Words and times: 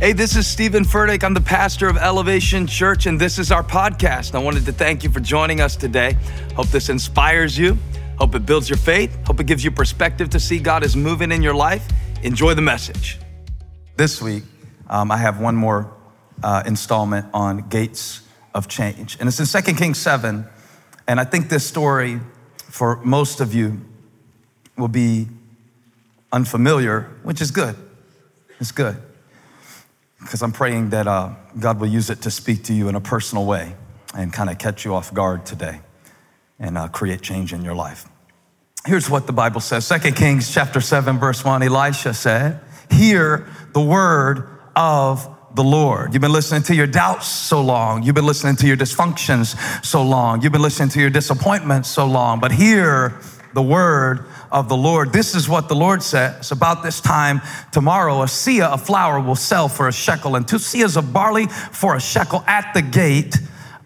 Hey, 0.00 0.12
this 0.12 0.36
is 0.36 0.46
Steven 0.46 0.84
Furtick. 0.84 1.24
I'm 1.24 1.34
the 1.34 1.40
pastor 1.40 1.88
of 1.88 1.96
Elevation 1.96 2.68
Church, 2.68 3.06
and 3.06 3.20
this 3.20 3.36
is 3.36 3.50
our 3.50 3.64
podcast. 3.64 4.36
I 4.36 4.38
wanted 4.38 4.64
to 4.66 4.72
thank 4.72 5.02
you 5.02 5.10
for 5.10 5.18
joining 5.18 5.60
us 5.60 5.74
today. 5.74 6.16
Hope 6.54 6.68
this 6.68 6.88
inspires 6.88 7.58
you. 7.58 7.76
Hope 8.16 8.36
it 8.36 8.46
builds 8.46 8.70
your 8.70 8.76
faith. 8.76 9.18
Hope 9.26 9.40
it 9.40 9.48
gives 9.48 9.64
you 9.64 9.72
perspective 9.72 10.30
to 10.30 10.38
see 10.38 10.60
God 10.60 10.84
is 10.84 10.94
moving 10.94 11.32
in 11.32 11.42
your 11.42 11.52
life. 11.52 11.84
Enjoy 12.22 12.54
the 12.54 12.62
message. 12.62 13.18
This 13.96 14.22
week, 14.22 14.44
um, 14.88 15.10
I 15.10 15.16
have 15.16 15.40
one 15.40 15.56
more 15.56 15.92
uh, 16.44 16.62
installment 16.64 17.26
on 17.34 17.68
Gates 17.68 18.22
of 18.54 18.68
Change, 18.68 19.16
and 19.18 19.28
it's 19.28 19.40
in 19.40 19.62
2 19.62 19.72
Kings 19.74 19.98
7. 19.98 20.46
And 21.08 21.18
I 21.18 21.24
think 21.24 21.48
this 21.48 21.66
story, 21.66 22.20
for 22.56 23.00
most 23.02 23.40
of 23.40 23.52
you, 23.52 23.80
will 24.76 24.86
be 24.86 25.26
unfamiliar, 26.30 27.10
which 27.24 27.40
is 27.40 27.50
good. 27.50 27.74
It's 28.60 28.70
good 28.70 29.02
because 30.28 30.42
I'm 30.42 30.52
praying 30.52 30.90
that 30.90 31.06
uh, 31.06 31.30
God 31.58 31.80
will 31.80 31.88
use 31.88 32.10
it 32.10 32.20
to 32.22 32.30
speak 32.30 32.64
to 32.64 32.74
you 32.74 32.90
in 32.90 32.94
a 32.94 33.00
personal 33.00 33.46
way 33.46 33.74
and 34.14 34.30
kind 34.30 34.50
of 34.50 34.58
catch 34.58 34.84
you 34.84 34.94
off 34.94 35.14
guard 35.14 35.46
today 35.46 35.80
and 36.58 36.76
uh, 36.76 36.88
create 36.88 37.22
change 37.22 37.54
in 37.54 37.64
your 37.64 37.74
life. 37.74 38.04
Here's 38.84 39.08
what 39.08 39.26
the 39.26 39.32
Bible 39.32 39.62
says 39.62 39.88
2 39.88 40.12
Kings 40.12 40.52
chapter 40.52 40.82
7, 40.82 41.18
verse 41.18 41.42
1 41.42 41.62
Elisha 41.62 42.12
said, 42.12 42.60
Hear 42.90 43.48
the 43.72 43.80
word 43.80 44.50
of 44.76 45.34
the 45.54 45.64
Lord. 45.64 46.12
You've 46.12 46.20
been 46.20 46.30
listening 46.30 46.62
to 46.64 46.74
your 46.74 46.86
doubts 46.86 47.26
so 47.26 47.62
long. 47.62 48.02
You've 48.02 48.14
been 48.14 48.26
listening 48.26 48.56
to 48.56 48.66
your 48.66 48.76
dysfunctions 48.76 49.56
so 49.82 50.02
long. 50.02 50.42
You've 50.42 50.52
been 50.52 50.60
listening 50.60 50.90
to 50.90 51.00
your 51.00 51.08
disappointments 51.08 51.88
so 51.88 52.04
long. 52.04 52.38
But 52.38 52.52
hear 52.52 53.18
the 53.54 53.62
word 53.62 54.26
of 54.50 54.68
the 54.68 54.76
Lord. 54.76 55.12
This 55.12 55.34
is 55.34 55.48
what 55.48 55.68
the 55.68 55.74
Lord 55.74 56.02
says 56.02 56.52
about 56.52 56.82
this 56.82 57.00
time 57.00 57.40
tomorrow. 57.72 58.22
A 58.22 58.26
seah 58.26 58.72
of 58.72 58.84
flour 58.84 59.20
will 59.20 59.36
sell 59.36 59.68
for 59.68 59.88
a 59.88 59.92
shekel, 59.92 60.36
and 60.36 60.46
two 60.46 60.56
seahs 60.56 60.96
of 60.96 61.12
barley 61.12 61.46
for 61.46 61.96
a 61.96 62.00
shekel 62.00 62.42
at 62.46 62.72
the 62.74 62.82
gate 62.82 63.36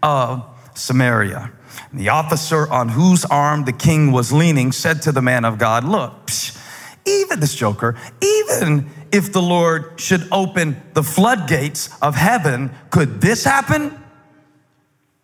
of 0.02 0.44
Samaria. 0.74 1.52
And 1.90 2.00
the 2.00 2.08
officer 2.08 2.70
on 2.70 2.88
whose 2.88 3.24
arm 3.24 3.64
the 3.64 3.72
king 3.72 4.12
was 4.12 4.33
leaning 4.33 4.72
said 4.72 5.02
to 5.02 5.12
the 5.12 5.22
man 5.22 5.44
of 5.44 5.58
God, 5.58 5.84
Look, 5.84 6.27
psh, 6.27 6.58
even 7.06 7.40
this 7.40 7.55
joker, 7.55 7.96
even 8.20 8.88
if 9.10 9.33
the 9.33 9.42
Lord 9.42 10.00
should 10.00 10.27
open 10.33 10.80
the 10.94 11.02
floodgates 11.02 11.90
of 12.00 12.14
heaven, 12.14 12.70
could 12.90 13.20
this 13.20 13.44
happen? 13.44 13.98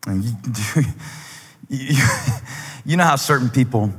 You, 1.71 1.83
you, 1.91 2.05
you 2.87 2.97
know 2.97 3.05
how 3.05 3.17
certain 3.17 3.51
people 3.51 3.93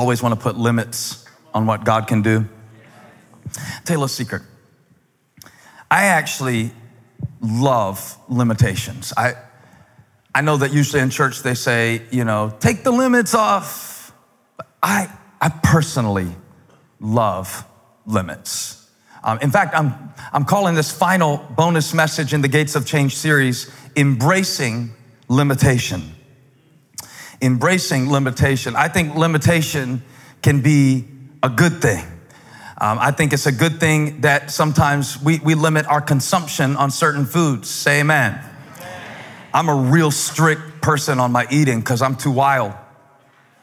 always 0.00 0.22
want 0.22 0.34
to 0.34 0.40
put 0.40 0.56
limits 0.56 1.26
on 1.52 1.66
what 1.66 1.84
God 1.84 2.06
can 2.08 2.22
do. 2.22 2.48
I'll 3.46 3.82
tell 3.84 3.98
you 3.98 4.04
a 4.04 4.08
secret. 4.08 4.42
I 5.90 6.06
actually 6.06 6.70
love 7.42 8.16
limitations. 8.26 9.12
I, 9.14 9.34
I 10.34 10.40
know 10.40 10.56
that 10.56 10.72
usually 10.72 11.02
in 11.02 11.10
church 11.10 11.42
they 11.42 11.52
say, 11.52 12.00
you 12.10 12.24
know, 12.24 12.56
take 12.60 12.82
the 12.82 12.90
limits 12.90 13.34
off. 13.34 14.14
But 14.56 14.68
I, 14.82 15.12
I 15.38 15.50
personally 15.62 16.28
love 16.98 17.66
limits. 18.06 18.88
Um, 19.22 19.38
in 19.42 19.50
fact, 19.50 19.74
I'm, 19.76 19.92
I'm 20.32 20.46
calling 20.46 20.76
this 20.76 20.90
final 20.90 21.36
bonus 21.36 21.92
message 21.92 22.32
in 22.32 22.40
the 22.40 22.48
Gates 22.48 22.74
of 22.74 22.86
Change 22.86 23.16
series, 23.16 23.70
Embracing 23.96 24.92
Limitation 25.28 26.14
embracing 27.42 28.10
limitation. 28.10 28.76
I 28.76 28.88
think 28.88 29.14
limitation 29.16 30.02
can 30.42 30.60
be 30.60 31.06
a 31.42 31.48
good 31.48 31.80
thing. 31.80 32.04
Um, 32.82 32.98
I 32.98 33.10
think 33.10 33.32
it's 33.32 33.46
a 33.46 33.52
good 33.52 33.78
thing 33.78 34.22
that 34.22 34.50
sometimes 34.50 35.22
we, 35.22 35.38
we 35.40 35.54
limit 35.54 35.86
our 35.86 36.00
consumption 36.00 36.76
on 36.76 36.90
certain 36.90 37.26
foods. 37.26 37.68
Say 37.68 38.00
amen. 38.00 38.38
amen. 38.76 39.24
I'm 39.52 39.68
a 39.68 39.74
real 39.74 40.10
strict 40.10 40.80
person 40.80 41.20
on 41.20 41.30
my 41.30 41.46
eating 41.50 41.80
because 41.80 42.00
I'm 42.00 42.16
too 42.16 42.30
wild. 42.30 42.72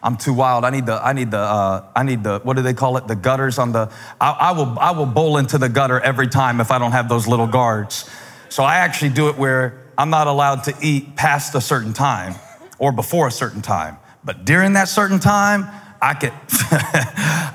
I'm 0.03 0.17
too 0.17 0.33
wild. 0.33 0.63
I 0.63 0.69
need 0.69 0.85
the, 0.85 1.03
I 1.03 1.13
need 1.13 1.31
the, 1.31 1.39
uh, 1.39 1.85
I 1.95 2.03
need 2.03 2.23
the, 2.23 2.39
what 2.43 2.55
do 2.55 2.61
they 2.61 2.75
call 2.75 2.97
it? 2.97 3.07
The 3.07 3.15
gutters 3.15 3.57
on 3.57 3.71
the, 3.71 3.91
I, 4.21 4.29
I, 4.31 4.51
will, 4.51 4.77
I 4.77 4.91
will 4.91 5.07
bowl 5.07 5.37
into 5.37 5.57
the 5.57 5.69
gutter 5.69 5.99
every 5.99 6.27
time 6.27 6.61
if 6.61 6.69
I 6.69 6.77
don't 6.77 6.91
have 6.91 7.09
those 7.09 7.27
little 7.27 7.47
guards. 7.47 8.07
So 8.49 8.63
I 8.63 8.77
actually 8.77 9.09
do 9.09 9.29
it 9.29 9.37
where 9.37 9.83
I'm 9.97 10.11
not 10.11 10.27
allowed 10.27 10.65
to 10.65 10.75
eat 10.79 11.15
past 11.15 11.55
a 11.55 11.61
certain 11.61 11.93
time 11.93 12.35
or 12.79 12.91
before 12.91 13.27
a 13.27 13.31
certain 13.31 13.61
time. 13.61 13.97
But 14.23 14.45
during 14.45 14.73
that 14.73 14.89
certain 14.89 15.19
time, 15.19 15.67
I 16.01 16.13
can 16.13 16.31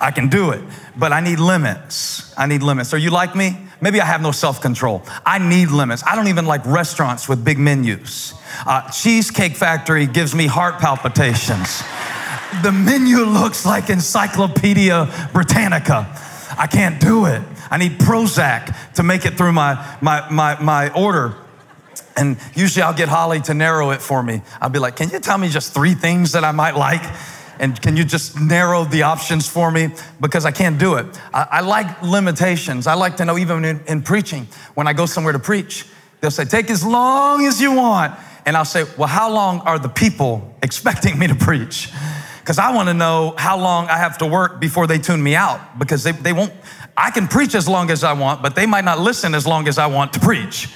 I 0.00 0.10
can 0.14 0.28
do 0.28 0.50
it. 0.50 0.62
But 0.96 1.12
I 1.12 1.20
need 1.20 1.38
limits. 1.38 2.34
I 2.36 2.46
need 2.46 2.62
limits. 2.62 2.92
Are 2.92 2.98
you 2.98 3.10
like 3.10 3.36
me? 3.36 3.56
Maybe 3.80 4.00
I 4.00 4.04
have 4.04 4.20
no 4.22 4.30
self-control. 4.30 5.02
I 5.26 5.38
need 5.38 5.70
limits. 5.70 6.02
I 6.06 6.14
don't 6.14 6.28
even 6.28 6.46
like 6.46 6.64
restaurants 6.64 7.28
with 7.28 7.44
big 7.44 7.58
menus. 7.58 8.32
Uh, 8.64 8.88
Cheesecake 8.90 9.56
Factory 9.56 10.06
gives 10.06 10.34
me 10.34 10.46
heart 10.46 10.78
palpitations. 10.78 11.82
the 12.62 12.70
menu 12.70 13.24
looks 13.24 13.66
like 13.66 13.90
Encyclopedia 13.90 15.30
Britannica. 15.32 16.06
I 16.56 16.68
can't 16.68 17.00
do 17.00 17.26
it. 17.26 17.42
I 17.70 17.78
need 17.78 17.98
Prozac 17.98 18.92
to 18.94 19.02
make 19.02 19.24
it 19.24 19.36
through 19.36 19.52
my, 19.52 19.96
my, 20.00 20.28
my, 20.30 20.60
my 20.60 20.90
order. 20.90 21.34
And 22.16 22.36
usually 22.54 22.82
I'll 22.82 22.94
get 22.94 23.08
Holly 23.08 23.40
to 23.42 23.54
narrow 23.54 23.90
it 23.90 24.02
for 24.02 24.22
me. 24.22 24.42
I'll 24.60 24.70
be 24.70 24.78
like, 24.78 24.96
Can 24.96 25.10
you 25.10 25.18
tell 25.18 25.38
me 25.38 25.48
just 25.48 25.72
three 25.72 25.94
things 25.94 26.32
that 26.32 26.44
I 26.44 26.52
might 26.52 26.76
like? 26.76 27.02
And 27.58 27.80
can 27.80 27.96
you 27.96 28.04
just 28.04 28.40
narrow 28.40 28.84
the 28.84 29.02
options 29.02 29.46
for 29.48 29.70
me? 29.70 29.90
Because 30.20 30.44
I 30.44 30.50
can't 30.50 30.78
do 30.78 30.94
it. 30.94 31.06
I, 31.32 31.46
I 31.50 31.60
like 31.60 32.02
limitations. 32.02 32.86
I 32.86 32.94
like 32.94 33.18
to 33.18 33.24
know, 33.24 33.38
even 33.38 33.64
in, 33.64 33.80
in 33.86 34.02
preaching, 34.02 34.48
when 34.74 34.88
I 34.88 34.92
go 34.92 35.06
somewhere 35.06 35.32
to 35.32 35.38
preach, 35.38 35.86
they'll 36.20 36.30
say, 36.30 36.44
Take 36.44 36.70
as 36.70 36.84
long 36.84 37.46
as 37.46 37.60
you 37.60 37.72
want. 37.72 38.14
And 38.44 38.56
I'll 38.56 38.64
say, 38.64 38.84
Well, 38.98 39.08
how 39.08 39.30
long 39.30 39.60
are 39.60 39.78
the 39.78 39.88
people 39.88 40.54
expecting 40.62 41.18
me 41.18 41.28
to 41.28 41.34
preach? 41.34 41.90
Because 42.40 42.58
I 42.58 42.74
want 42.74 42.88
to 42.88 42.94
know 42.94 43.34
how 43.38 43.56
long 43.56 43.86
I 43.86 43.98
have 43.98 44.18
to 44.18 44.26
work 44.26 44.60
before 44.60 44.88
they 44.88 44.98
tune 44.98 45.22
me 45.22 45.36
out 45.36 45.78
because 45.78 46.02
they, 46.02 46.10
they 46.10 46.32
won't, 46.32 46.52
I 46.96 47.12
can 47.12 47.28
preach 47.28 47.54
as 47.54 47.68
long 47.68 47.88
as 47.88 48.02
I 48.02 48.14
want, 48.14 48.42
but 48.42 48.56
they 48.56 48.66
might 48.66 48.84
not 48.84 48.98
listen 48.98 49.36
as 49.36 49.46
long 49.46 49.68
as 49.68 49.78
I 49.78 49.86
want 49.86 50.12
to 50.14 50.20
preach. 50.20 50.68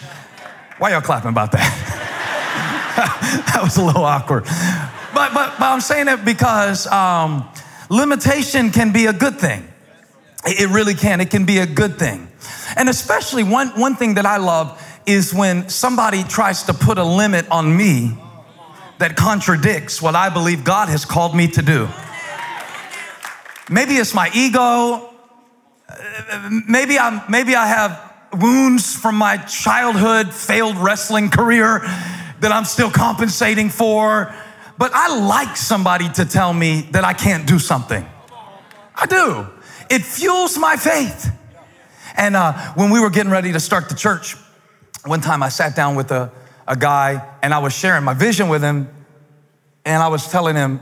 Why 0.79 0.91
y'all 0.91 1.01
clapping 1.01 1.31
about 1.31 1.53
that? 1.53 1.73
that 3.55 3.63
was 3.63 3.77
a 3.79 3.85
little 3.85 4.05
awkward. 4.05 4.45
But, 4.45 5.33
but, 5.33 5.55
but 5.59 5.65
I'm 5.65 5.81
saying 5.81 6.09
it 6.09 6.25
because 6.25 6.87
um, 6.89 7.49
limitation 7.89 8.71
can 8.71 8.93
be 8.93 9.07
a 9.07 9.13
good 9.13 9.39
thing. 9.39 9.67
It 10.45 10.69
really 10.69 10.95
can. 10.95 11.21
It 11.21 11.31
can 11.31 11.47
be 11.47 11.59
a 11.59 11.67
good 11.67 11.99
thing. 11.99 12.29
And 12.77 12.89
especially 12.89 13.43
one, 13.43 13.69
one 13.69 13.97
thing 13.97 14.15
that 14.15 14.27
I 14.27 14.37
love 14.37 14.83
is 15.07 15.33
when 15.33 15.69
somebody 15.69 16.23
tries 16.25 16.65
to 16.65 16.75
put 16.75 16.99
a 16.99 17.05
limit 17.05 17.51
on 17.51 17.75
me 17.75 18.17
that 18.99 19.17
contradicts 19.17 20.03
what 20.03 20.15
I 20.15 20.29
believe 20.29 20.63
God 20.65 20.89
has 20.89 21.05
called 21.05 21.35
me 21.35 21.49
to 21.49 21.63
do. 21.63 21.89
Maybe 23.71 23.95
it's 23.95 24.15
my 24.15 24.31
ego. 24.35 25.13
Maybe 26.69 26.99
I'm 26.99 27.23
maybe 27.29 27.55
I 27.55 27.67
have 27.67 28.06
wounds 28.33 28.95
from 28.95 29.17
my 29.17 29.37
childhood 29.39 30.33
failed 30.33 30.77
wrestling 30.77 31.31
career 31.31 31.81
that 32.41 32.53
I'm 32.53 32.65
still 32.65 32.91
compensating 32.91 33.71
for. 33.71 34.35
But 34.79 34.93
I 34.95 35.19
like 35.19 35.57
somebody 35.57 36.09
to 36.11 36.25
tell 36.25 36.53
me 36.53 36.83
that 36.93 37.05
I 37.05 37.15
can't 37.15 37.47
do 37.47 37.59
something. 37.59 38.07
I 38.95 39.07
do. 39.07 39.47
It 39.89 40.03
fuels 40.03 40.59
my 40.59 40.77
faith. 40.77 41.31
And 42.17 42.37
uh, 42.37 42.53
when 42.75 42.91
we 42.91 43.01
were 43.01 43.11
getting 43.11 43.33
ready 43.33 43.53
to 43.53 43.61
start 43.61 43.89
the 43.89 43.95
church, 43.95 44.37
one 45.05 45.21
time 45.21 45.43
I 45.43 45.49
sat 45.49 45.77
down 45.77 45.97
with 45.97 46.11
a, 46.11 46.33
a 46.67 46.77
guy 46.77 47.27
and 47.43 47.55
I 47.55 47.59
was 47.59 47.73
sharing 47.73 48.05
my 48.05 48.15
vision 48.15 48.49
with 48.49 48.63
him. 48.63 48.89
And 49.85 50.03
I 50.03 50.09
was 50.09 50.29
telling 50.29 50.57
him 50.57 50.81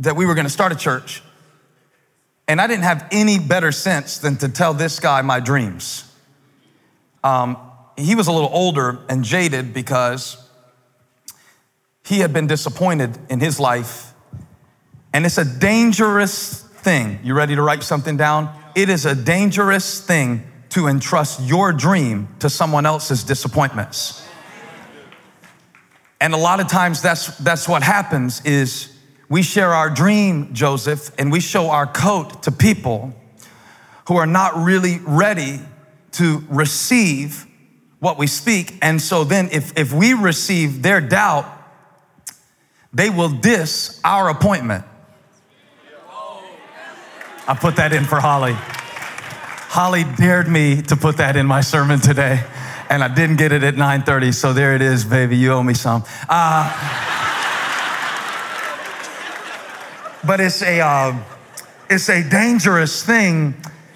that 0.00 0.16
we 0.16 0.26
were 0.26 0.34
going 0.34 0.46
to 0.46 0.52
start 0.52 0.72
a 0.72 0.76
church. 0.76 1.22
And 2.48 2.60
I 2.60 2.66
didn't 2.66 2.84
have 2.84 3.06
any 3.12 3.38
better 3.38 3.72
sense 3.72 4.18
than 4.18 4.36
to 4.38 4.48
tell 4.48 4.74
this 4.74 4.98
guy 5.00 5.22
my 5.22 5.38
dreams. 5.38 6.07
Um, 7.24 7.56
he 7.96 8.14
was 8.14 8.28
a 8.28 8.32
little 8.32 8.50
older 8.52 8.98
and 9.08 9.24
jaded 9.24 9.74
because 9.74 10.36
he 12.04 12.20
had 12.20 12.32
been 12.32 12.46
disappointed 12.46 13.18
in 13.28 13.40
his 13.40 13.58
life. 13.58 14.14
And 15.12 15.26
it's 15.26 15.38
a 15.38 15.44
dangerous 15.44 16.62
thing. 16.62 17.18
You 17.22 17.34
ready 17.34 17.54
to 17.54 17.62
write 17.62 17.82
something 17.82 18.16
down? 18.16 18.54
It 18.74 18.88
is 18.88 19.04
a 19.04 19.14
dangerous 19.14 20.00
thing 20.00 20.44
to 20.70 20.86
entrust 20.86 21.40
your 21.42 21.72
dream 21.72 22.28
to 22.38 22.48
someone 22.48 22.86
else's 22.86 23.24
disappointments. 23.24 24.24
And 26.20 26.34
a 26.34 26.36
lot 26.36 26.60
of 26.60 26.68
times 26.68 27.00
that's, 27.00 27.36
that's 27.38 27.68
what 27.68 27.82
happens 27.82 28.44
is 28.44 28.96
we 29.28 29.42
share 29.42 29.72
our 29.72 29.90
dream, 29.90 30.52
Joseph, 30.52 31.10
and 31.18 31.30
we 31.30 31.40
show 31.40 31.70
our 31.70 31.86
coat 31.86 32.44
to 32.44 32.52
people 32.52 33.14
who 34.08 34.16
are 34.16 34.26
not 34.26 34.56
really 34.56 34.98
ready 35.04 35.60
to 36.12 36.44
receive 36.48 37.46
what 38.00 38.18
we 38.18 38.26
speak. 38.26 38.78
And 38.82 39.00
so 39.00 39.24
then, 39.24 39.48
if, 39.52 39.76
if 39.76 39.92
we 39.92 40.12
receive 40.14 40.82
their 40.82 41.00
doubt, 41.00 41.46
they 42.92 43.10
will 43.10 43.28
diss 43.28 44.00
our 44.04 44.30
appointment. 44.30 44.84
I 47.46 47.54
put 47.54 47.76
that 47.76 47.92
in 47.92 48.04
for 48.04 48.20
Holly. 48.20 48.52
Holly 49.70 50.04
dared 50.18 50.48
me 50.48 50.82
to 50.82 50.96
put 50.96 51.16
that 51.16 51.36
in 51.36 51.46
my 51.46 51.62
sermon 51.62 51.98
today, 51.98 52.44
and 52.90 53.02
I 53.02 53.08
didn't 53.08 53.36
get 53.36 53.52
it 53.52 53.62
at 53.62 53.74
9:30. 53.74 54.34
So 54.34 54.52
there 54.52 54.74
it 54.74 54.82
is, 54.82 55.04
baby. 55.04 55.36
You 55.36 55.52
owe 55.52 55.62
me 55.62 55.74
some. 55.74 56.04
Uh, 56.28 56.68
but 60.26 60.40
it's 60.40 60.62
a 60.62 60.80
uh, 60.80 61.16
it's 61.88 62.08
a 62.10 62.22
dangerous 62.28 63.02
thing 63.02 63.54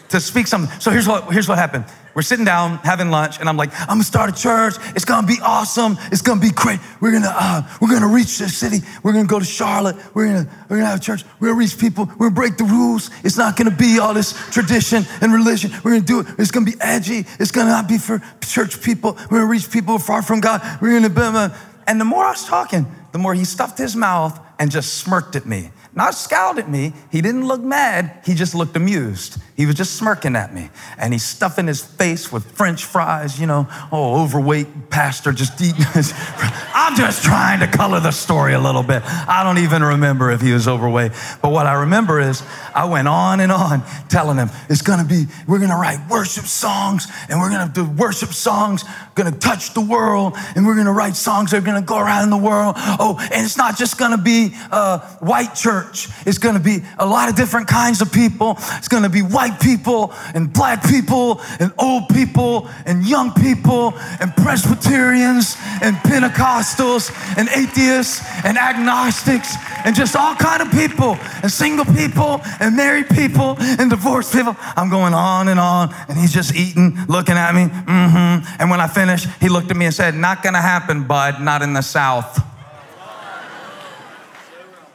to 0.09 0.21
speak 0.21 0.47
something. 0.47 0.81
So 0.81 0.91
here's 0.91 1.09
what 1.09 1.31
here's 1.33 1.49
what 1.49 1.59
happened. 1.59 1.85
We're 2.15 2.23
sitting 2.23 2.45
down 2.45 2.79
having 2.79 3.11
lunch, 3.11 3.41
and 3.41 3.49
I'm 3.49 3.57
like, 3.57 3.73
I'm 3.81 3.87
gonna 3.87 4.05
start 4.05 4.31
a 4.31 4.33
church. 4.35 4.75
It's 4.95 5.05
gonna 5.05 5.27
be 5.27 5.39
awesome. 5.43 5.97
It's 6.11 6.23
gonna 6.23 6.41
be 6.41 6.51
great. 6.51 6.79
We're 7.01 7.13
gonna 7.13 7.33
uh, 7.35 7.63
we're 7.81 7.89
gonna 7.89 8.13
reach 8.13 8.39
the 8.39 8.49
city. 8.49 8.79
We're 9.03 9.13
gonna 9.13 9.27
go 9.27 9.39
to 9.39 9.45
Charlotte. 9.45 9.97
We're 10.15 10.27
gonna 10.27 10.51
we're 10.69 10.77
gonna 10.77 10.89
have 10.89 10.99
a 10.99 11.03
church. 11.03 11.25
We're 11.41 11.49
gonna 11.49 11.59
reach 11.59 11.79
people. 11.79 12.07
We're 12.07 12.29
gonna 12.29 12.35
break 12.35 12.57
the 12.59 12.65
rules. 12.65 13.11
It's 13.25 13.39
not 13.39 13.57
gonna 13.57 13.71
be 13.71 13.99
all 13.99 14.13
this 14.13 14.33
tradition 14.51 15.05
and 15.21 15.33
religion. 15.33 15.71
We're 15.83 15.93
gonna 15.93 16.03
do 16.03 16.21
it. 16.21 16.27
It's 16.39 16.51
gonna 16.51 16.67
be 16.67 16.77
edgy. 16.81 17.25
It's 17.41 17.51
gonna 17.51 17.71
not 17.71 17.89
be 17.89 17.99
for 17.99 18.23
church 18.43 18.83
people. 18.83 19.15
We're 19.31 19.39
gonna 19.39 19.47
reach 19.47 19.71
people 19.71 19.99
far 19.99 20.23
from 20.23 20.41
God. 20.41 20.61
We're 20.81 21.01
gonna 21.01 21.09
be. 21.09 21.55
And 21.87 22.01
the 22.01 22.05
more 22.05 22.25
I 22.25 22.31
was 22.31 22.45
talking, 22.45 22.87
the 23.13 23.19
more 23.19 23.35
he 23.35 23.45
stuffed 23.45 23.79
his 23.79 23.97
mouth 23.97 24.39
and 24.59 24.71
just 24.71 24.95
smirked 24.95 25.35
at 25.35 25.47
me 25.47 25.71
not 25.95 26.15
scowled 26.15 26.59
at 26.59 26.71
me. 26.71 26.93
He 27.11 27.21
didn't 27.21 27.47
look 27.47 27.61
mad. 27.61 28.21
He 28.25 28.35
just 28.35 28.55
looked 28.55 28.77
amused. 28.77 29.37
He 29.57 29.67
was 29.67 29.75
just 29.75 29.97
smirking 29.97 30.35
at 30.35 30.55
me. 30.55 30.71
And 30.97 31.13
he's 31.13 31.25
stuffing 31.25 31.67
his 31.67 31.85
face 31.85 32.33
with 32.33 32.45
french 32.53 32.87
fries, 32.87 33.39
you 33.39 33.47
know, 33.47 33.69
oh, 33.93 34.23
overweight 34.25 34.89
pastor 34.89 35.33
just 35.33 35.61
eating 35.61 35.85
his. 35.93 36.15
I'm 36.75 36.97
just 36.97 37.23
trying 37.23 37.61
to 37.61 37.67
color 37.67 38.01
the 38.01 38.13
story 38.13 38.55
a 38.55 38.59
little 38.59 38.83
bit. 38.83 39.03
I 39.05 39.43
don't 39.45 39.63
even 39.63 39.83
remember 39.83 40.31
if 40.31 40.41
he 40.41 40.53
was 40.53 40.67
overweight. 40.67 41.13
But 41.43 41.53
what 41.53 41.67
I 41.67 41.81
remember 41.81 42.19
is 42.19 42.43
I 42.75 42.87
went 42.87 43.09
on 43.09 43.41
and 43.41 43.53
on 43.53 43.83
telling 44.09 44.39
him 44.39 44.49
it's 44.71 44.81
gonna 44.81 45.05
be, 45.05 45.27
we're 45.47 45.59
gonna 45.59 45.79
write 45.79 46.09
worship 46.09 46.45
songs 46.45 47.07
and 47.29 47.39
we're 47.39 47.51
gonna 47.51 47.73
do 47.73 47.85
worship 47.85 48.31
songs, 48.31 48.85
gonna 49.15 49.33
touch 49.33 49.75
the 49.75 49.83
world, 49.83 50.35
and 50.57 50.67
we're 50.67 50.77
gonna 50.77 50.93
write 50.93 51.15
songs 51.15 51.51
that 51.51 51.59
are 51.59 51.67
gonna 51.67 51.83
go 51.83 51.99
around 51.99 52.31
the 52.31 52.39
world. 52.39 52.75
Oh, 52.79 53.19
and 53.21 53.45
it's 53.45 53.59
not 53.59 53.77
just 53.77 53.99
gonna 53.99 54.19
be 54.19 54.55
a 54.71 54.99
white 55.21 55.55
church, 55.55 56.09
it's 56.25 56.39
gonna 56.39 56.61
be 56.61 56.79
a 56.99 57.07
lot 57.07 57.29
of 57.29 57.37
different 57.37 57.69
kinds 57.69 58.01
of 58.01 58.11
people. 58.11 58.57
It's 58.79 58.89
gonna 58.89 59.11
be 59.11 59.21
white 59.21 59.42
people 59.51 60.13
and 60.35 60.53
black 60.53 60.83
people 60.89 61.41
and 61.61 61.73
old 61.79 62.09
people 62.09 62.69
and 62.87 63.07
young 63.07 63.33
people 63.33 63.95
and 64.21 64.35
Presbyterians 64.37 65.57
and 65.83 65.97
Pentecostals 65.97 67.11
and 67.37 67.49
atheists 67.49 68.23
and 68.45 68.59
agnostics 68.59 69.55
and 69.85 69.95
just 69.95 70.17
all 70.17 70.35
kind 70.35 70.63
of 70.63 70.71
people 70.71 71.17
and 71.43 71.51
single 71.51 71.85
people 71.85 72.41
and 72.61 72.77
married 72.77 73.09
people 73.09 73.57
and 73.59 73.91
divorced 73.91 74.33
people. 74.33 74.57
I'm 74.77 74.91
going 74.91 75.15
on 75.15 75.49
and 75.49 75.59
on, 75.61 75.95
and 76.09 76.19
he's 76.19 76.33
just 76.33 76.55
eating, 76.55 76.97
looking 77.09 77.37
at 77.37 77.55
me. 77.55 77.65
Mm-hmm. 77.67 78.57
And 78.61 78.71
when 78.71 78.81
I 78.81 78.87
finished, 78.87 79.29
he 79.41 79.49
looked 79.49 79.71
at 79.71 79.77
me 79.77 79.87
and 79.87 79.95
said, 79.95 80.15
"Not 80.15 80.43
gonna 80.43 80.61
happen, 80.61 81.05
bud. 81.05 81.41
Not 81.41 81.63
in 81.63 81.73
the 81.73 81.83
South. 81.83 82.41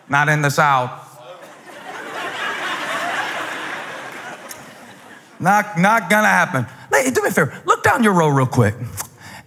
Not 0.09 0.29
in 0.29 0.41
the 0.41 0.49
South." 0.51 1.06
Not, 5.39 5.77
not 5.77 6.09
gonna 6.09 6.27
happen. 6.27 6.65
Hey, 6.91 7.11
do 7.11 7.21
me 7.21 7.29
a 7.29 7.31
favor. 7.31 7.53
Look 7.65 7.83
down 7.83 8.03
your 8.03 8.13
row 8.13 8.29
real 8.29 8.47
quick 8.47 8.75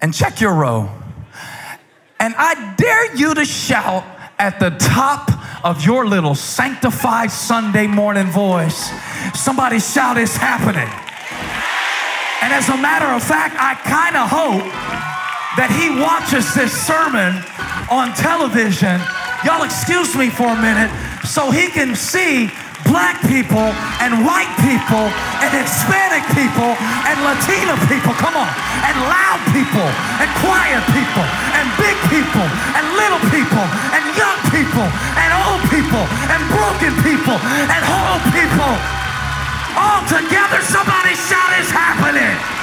and 0.01 0.15
check 0.15 0.41
your 0.41 0.55
row. 0.55 0.89
And 2.19 2.35
I 2.37 2.75
dare 2.77 3.17
you 3.17 3.35
to 3.35 3.45
shout 3.45 4.05
at 4.39 4.61
the 4.61 4.71
top 4.71 5.31
of 5.65 5.85
your 5.85 6.07
little 6.07 6.35
sanctified 6.35 7.31
Sunday 7.31 7.87
morning 7.87 8.27
voice. 8.27 8.91
Somebody 9.35 9.81
shout, 9.81 10.17
It's 10.17 10.37
happening. 10.37 10.89
And 12.43 12.53
as 12.53 12.69
a 12.69 12.77
matter 12.77 13.07
of 13.07 13.23
fact, 13.23 13.57
I 13.59 13.75
kind 13.85 14.17
of 14.17 14.29
hope 14.31 14.65
that 15.61 15.69
he 15.69 16.01
watches 16.01 16.55
this 16.55 16.73
sermon 16.73 17.37
on 17.91 18.15
television. 18.17 19.01
Y'all, 19.45 19.65
excuse 19.65 20.17
me 20.17 20.31
for 20.31 20.49
a 20.49 20.61
minute, 20.61 20.89
so 21.27 21.51
he 21.51 21.69
can 21.69 21.95
see 21.95 22.49
black 22.91 23.23
people 23.31 23.71
and 24.03 24.27
white 24.27 24.51
people 24.67 25.07
and 25.39 25.51
Hispanic 25.55 26.27
people 26.35 26.75
and 27.07 27.17
Latino 27.23 27.79
people, 27.87 28.11
come 28.19 28.35
on, 28.35 28.51
and 28.83 28.97
loud 29.07 29.41
people 29.55 29.89
and 30.19 30.29
quiet 30.43 30.83
people 30.91 31.27
and 31.55 31.67
big 31.79 31.95
people 32.11 32.47
and 32.75 32.85
little 32.99 33.23
people 33.31 33.67
and 33.95 34.03
young 34.19 34.39
people 34.51 34.87
and 34.91 35.31
old 35.47 35.63
people 35.71 36.05
and 36.35 36.41
broken 36.51 36.93
people 37.07 37.39
and 37.71 37.83
whole 37.87 38.21
people. 38.35 38.75
All 39.79 40.03
together, 40.11 40.59
somebody 40.67 41.15
shout, 41.15 41.51
it's 41.63 41.71
happening. 41.71 42.60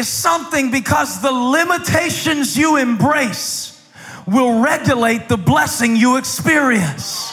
Is 0.00 0.08
something 0.08 0.70
because 0.70 1.20
the 1.20 1.30
limitations 1.30 2.56
you 2.56 2.76
embrace 2.76 3.78
will 4.26 4.60
regulate 4.62 5.28
the 5.28 5.36
blessing 5.36 5.94
you 5.94 6.16
experience. 6.16 7.32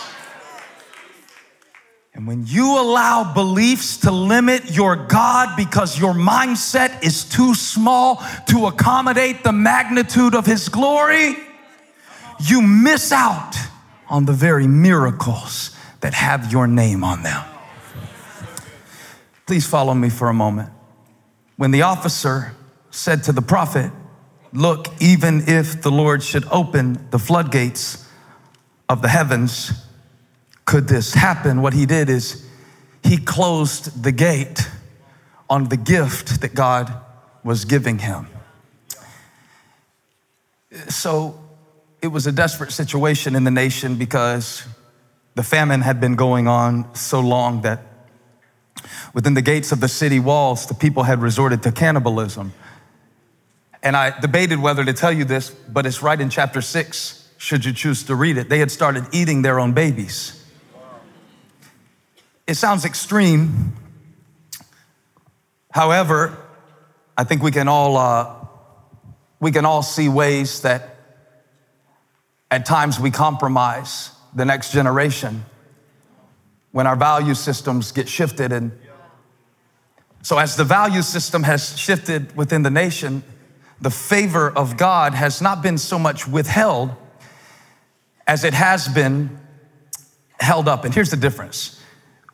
And 2.14 2.28
when 2.28 2.46
you 2.46 2.80
allow 2.80 3.34
beliefs 3.34 3.98
to 3.98 4.12
limit 4.12 4.72
your 4.72 4.96
God 4.96 5.56
because 5.56 6.00
your 6.00 6.14
mindset 6.14 7.04
is 7.04 7.24
too 7.24 7.56
small 7.56 8.22
to 8.50 8.66
accommodate 8.66 9.44
the 9.44 9.52
magnitude 9.52 10.36
of 10.36 10.46
His 10.46 10.68
glory, 10.68 11.38
you 12.40 12.62
miss 12.62 13.12
out 13.12 13.56
on 14.10 14.26
the 14.26 14.34
very 14.34 14.68
miracles 14.68 15.76
that 16.02 16.14
have 16.14 16.52
your 16.52 16.68
name 16.68 17.04
on 17.04 17.24
them. 17.24 17.46
Please 19.46 19.66
follow 19.66 19.94
me 19.94 20.10
for 20.10 20.28
a 20.28 20.34
moment. 20.34 20.72
When 21.56 21.72
the 21.72 21.84
officer 21.84 22.57
said 22.92 23.24
to 23.24 23.32
the 23.32 23.42
prophet, 23.42 23.92
Look, 24.54 24.88
even 25.00 25.44
if 25.48 25.82
the 25.82 25.92
Lord 25.92 26.24
should 26.24 26.46
open 26.52 27.08
the 27.12 27.20
floodgates 27.20 28.08
of 28.88 29.02
the 29.02 29.10
heavens, 29.10 29.72
could 30.66 30.88
this 30.88 31.14
happen? 31.14 31.62
What 31.62 31.74
he 31.74 31.86
did 31.86 32.10
is 32.10 32.48
he 33.04 33.18
closed 33.18 34.04
the 34.04 34.12
gate 34.12 34.70
on 35.50 35.66
the 35.66 35.78
gift 35.78 36.42
that 36.42 36.56
God 36.56 36.94
was 37.44 37.66
giving 37.66 38.00
him. 38.00 38.28
So 40.90 41.40
it 42.02 42.08
was 42.08 42.26
a 42.26 42.32
desperate 42.32 42.72
situation 42.72 43.36
in 43.36 43.44
the 43.44 43.52
nation 43.52 43.96
because 43.96 44.66
the 45.36 45.44
famine 45.44 45.82
had 45.82 46.00
been 46.00 46.16
going 46.16 46.48
on 46.48 46.94
so 46.96 47.20
long 47.20 47.62
that 47.62 47.82
Within 49.14 49.34
the 49.34 49.42
gates 49.42 49.72
of 49.72 49.80
the 49.80 49.88
city 49.88 50.20
walls, 50.20 50.66
the 50.68 50.74
people 50.74 51.04
had 51.04 51.22
resorted 51.22 51.64
to 51.64 51.72
cannibalism. 51.72 52.54
And 53.88 53.96
I 53.96 54.20
debated 54.20 54.60
whether 54.60 54.84
to 54.84 54.92
tell 54.92 55.14
you 55.14 55.24
this, 55.24 55.50
but 55.50 55.86
it's 55.86 56.04
right 56.04 56.20
in 56.20 56.30
chapter 56.30 56.62
six, 56.62 57.26
should 57.38 57.64
you 57.64 57.72
choose 57.72 58.04
to 58.04 58.16
read 58.16 58.38
it. 58.38 58.50
They 58.50 58.60
had 58.60 58.70
started 58.70 59.06
eating 59.14 59.44
their 59.44 59.62
own 59.62 59.72
babies. 59.72 60.44
It 62.46 62.56
sounds 62.56 62.84
extreme. 62.84 63.78
However, 65.72 66.38
I 67.18 67.24
think 67.24 67.42
we 67.42 67.50
can 67.50 67.70
all 67.70 67.96
uh, 67.96 68.36
we 69.40 69.54
can 69.54 69.64
all 69.64 69.84
see 69.84 70.10
ways 70.10 70.64
that 70.64 70.98
at 72.52 72.66
times 72.66 73.00
we 73.00 73.10
compromise 73.10 74.12
the 74.36 74.44
next 74.44 74.74
generation 74.74 75.46
when 76.74 76.88
our 76.88 76.98
value 76.98 77.36
systems 77.36 77.94
get 77.94 78.10
shifted 78.10 78.52
and 78.52 78.78
so, 80.24 80.40
as 80.40 80.58
the 80.58 80.66
value 80.66 81.04
system 81.04 81.44
has 81.44 81.80
shifted 81.80 82.36
within 82.36 82.64
the 82.64 82.70
nation, 82.70 83.24
the 83.80 83.90
favor 83.90 84.50
of 84.50 84.78
God 84.78 85.14
has 85.14 85.42
not 85.42 85.62
been 85.62 85.78
so 85.78 86.00
much 86.00 86.28
withheld 86.28 86.92
as 88.26 88.44
it 88.44 88.54
has 88.54 88.88
been 88.88 89.40
held 90.40 90.68
up. 90.68 90.86
And 90.86 90.94
here's 90.94 91.12
the 91.12 91.18
difference 91.18 91.82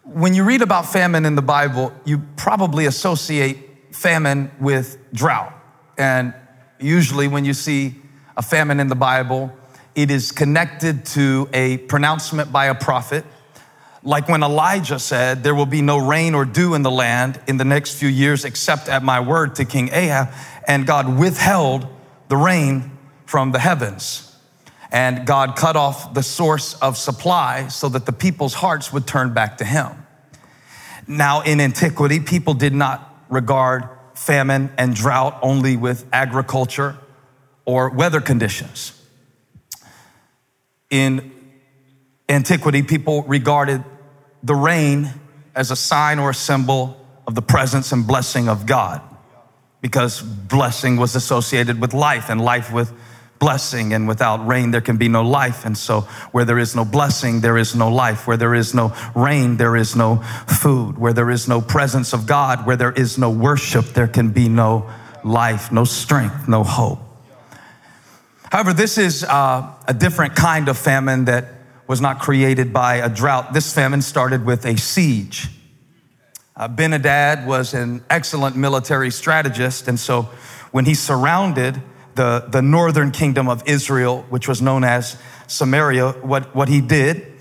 when 0.03 0.33
you 0.33 0.43
read 0.43 0.61
about 0.61 0.85
famine 0.85 1.25
in 1.25 1.35
the 1.35 1.41
Bible, 1.41 1.93
you 2.03 2.21
probably 2.35 2.85
associate 2.85 3.95
famine 3.95 4.51
with 4.59 4.97
drought. 5.13 5.53
And 5.97 6.33
usually, 6.79 7.27
when 7.27 7.45
you 7.45 7.53
see 7.53 7.95
a 8.35 8.41
famine 8.41 8.79
in 8.79 8.87
the 8.87 8.95
Bible, 8.95 9.55
it 9.95 10.11
is 10.11 10.31
connected 10.31 11.05
to 11.05 11.47
a 11.53 11.77
pronouncement 11.77 12.51
by 12.51 12.65
a 12.65 12.75
prophet 12.75 13.23
like 14.03 14.27
when 14.27 14.43
Elijah 14.43 14.99
said, 14.99 15.43
There 15.43 15.55
will 15.55 15.65
be 15.65 15.81
no 15.81 15.97
rain 15.97 16.35
or 16.35 16.45
dew 16.45 16.73
in 16.73 16.81
the 16.81 16.91
land 16.91 17.39
in 17.47 17.57
the 17.57 17.65
next 17.65 17.95
few 17.95 18.09
years 18.09 18.45
except 18.45 18.89
at 18.89 19.03
my 19.03 19.19
word 19.19 19.55
to 19.55 19.65
King 19.65 19.89
Ahab. 19.91 20.29
And 20.67 20.85
God 20.85 21.17
withheld 21.17 21.87
the 22.27 22.37
rain 22.37 22.91
from 23.25 23.51
the 23.51 23.59
heavens. 23.59 24.29
And 24.91 25.25
God 25.25 25.55
cut 25.55 25.75
off 25.75 26.13
the 26.13 26.21
source 26.21 26.75
of 26.75 26.97
supply 26.97 27.67
so 27.67 27.89
that 27.89 28.05
the 28.05 28.13
people's 28.13 28.53
hearts 28.53 28.93
would 28.93 29.07
turn 29.07 29.33
back 29.33 29.57
to 29.57 29.65
Him. 29.65 30.05
Now, 31.07 31.41
in 31.41 31.59
antiquity, 31.59 32.19
people 32.19 32.53
did 32.53 32.73
not 32.73 33.25
regard 33.29 33.89
famine 34.13 34.71
and 34.77 34.93
drought 34.93 35.39
only 35.41 35.75
with 35.75 36.05
agriculture 36.13 36.95
or 37.65 37.89
weather 37.89 38.21
conditions. 38.21 38.99
In 40.89 41.31
antiquity, 42.29 42.83
people 42.83 43.23
regarded 43.23 43.83
the 44.43 44.55
rain 44.55 45.09
as 45.55 45.71
a 45.71 45.75
sign 45.75 46.19
or 46.19 46.31
a 46.31 46.33
symbol 46.33 46.97
of 47.25 47.35
the 47.35 47.41
presence 47.41 47.91
and 47.91 48.05
blessing 48.05 48.49
of 48.49 48.65
God. 48.65 49.01
Because 49.81 50.21
blessing 50.21 50.97
was 50.97 51.15
associated 51.15 51.79
with 51.79 51.93
life 51.93 52.29
and 52.29 52.39
life 52.41 52.71
with 52.71 52.91
blessing 53.39 53.93
and 53.93 54.07
without 54.07 54.45
rain 54.47 54.71
there 54.71 54.81
can 54.81 54.97
be 54.97 55.09
no 55.09 55.21
life. 55.21 55.65
And 55.65 55.77
so 55.77 56.01
where 56.31 56.45
there 56.45 56.59
is 56.59 56.75
no 56.75 56.85
blessing 56.85 57.41
there 57.41 57.57
is 57.57 57.75
no 57.75 57.89
life. 57.89 58.25
Where 58.25 58.37
there 58.37 58.53
is 58.53 58.73
no 58.73 58.95
rain 59.15 59.57
there 59.57 59.75
is 59.75 59.95
no 59.95 60.17
food. 60.47 60.97
Where 60.97 61.13
there 61.13 61.29
is 61.29 61.47
no 61.47 61.59
presence 61.59 62.13
of 62.13 62.25
god 62.25 62.65
where 62.65 62.77
there 62.77 62.93
is 62.93 63.17
no 63.17 63.29
worship 63.29 63.87
there 63.87 64.07
can 64.07 64.29
be 64.29 64.47
no 64.47 64.89
life 65.23 65.71
no 65.71 65.83
strength 65.83 66.47
no 66.47 66.63
hope. 66.63 66.99
However 68.49 68.73
this 68.73 68.97
is 68.97 69.23
uh, 69.25 69.73
a 69.87 69.93
different 69.93 70.35
kind 70.35 70.69
of 70.69 70.77
famine 70.77 71.25
that 71.25 71.45
was 71.93 72.01
not 72.01 72.15
created 72.19 72.67
by 72.73 72.95
a 72.95 73.09
drought 73.09 73.53
this 73.53 73.73
famine 73.73 74.01
started 74.01 74.41
with 74.45 74.65
a 74.65 74.75
siege 74.77 75.37
uh, 76.55 76.67
ben-hadad 76.67 77.45
was 77.47 77.73
an 77.73 78.03
excellent 78.09 78.55
military 78.55 79.11
strategist 79.11 79.87
and 79.87 79.99
so 79.99 80.23
when 80.71 80.85
he 80.85 80.95
surrounded 80.95 81.81
the, 82.15 82.45
the 82.49 82.61
northern 82.61 83.11
kingdom 83.11 83.47
of 83.47 83.63
Israel, 83.67 84.25
which 84.29 84.47
was 84.47 84.61
known 84.61 84.83
as 84.83 85.17
Samaria, 85.47 86.11
what, 86.21 86.55
what 86.55 86.69
he 86.69 86.81
did 86.81 87.31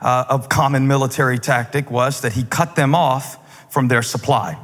uh, 0.00 0.24
of 0.28 0.48
common 0.48 0.86
military 0.86 1.38
tactic 1.38 1.90
was 1.90 2.20
that 2.20 2.32
he 2.32 2.44
cut 2.44 2.76
them 2.76 2.94
off 2.94 3.72
from 3.72 3.88
their 3.88 4.02
supply. 4.02 4.58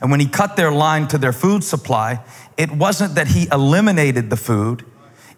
And 0.00 0.10
when 0.10 0.20
he 0.20 0.26
cut 0.26 0.56
their 0.56 0.72
line 0.72 1.06
to 1.08 1.18
their 1.18 1.32
food 1.32 1.62
supply, 1.64 2.20
it 2.56 2.70
wasn't 2.70 3.14
that 3.14 3.28
he 3.28 3.46
eliminated 3.52 4.30
the 4.30 4.36
food, 4.36 4.84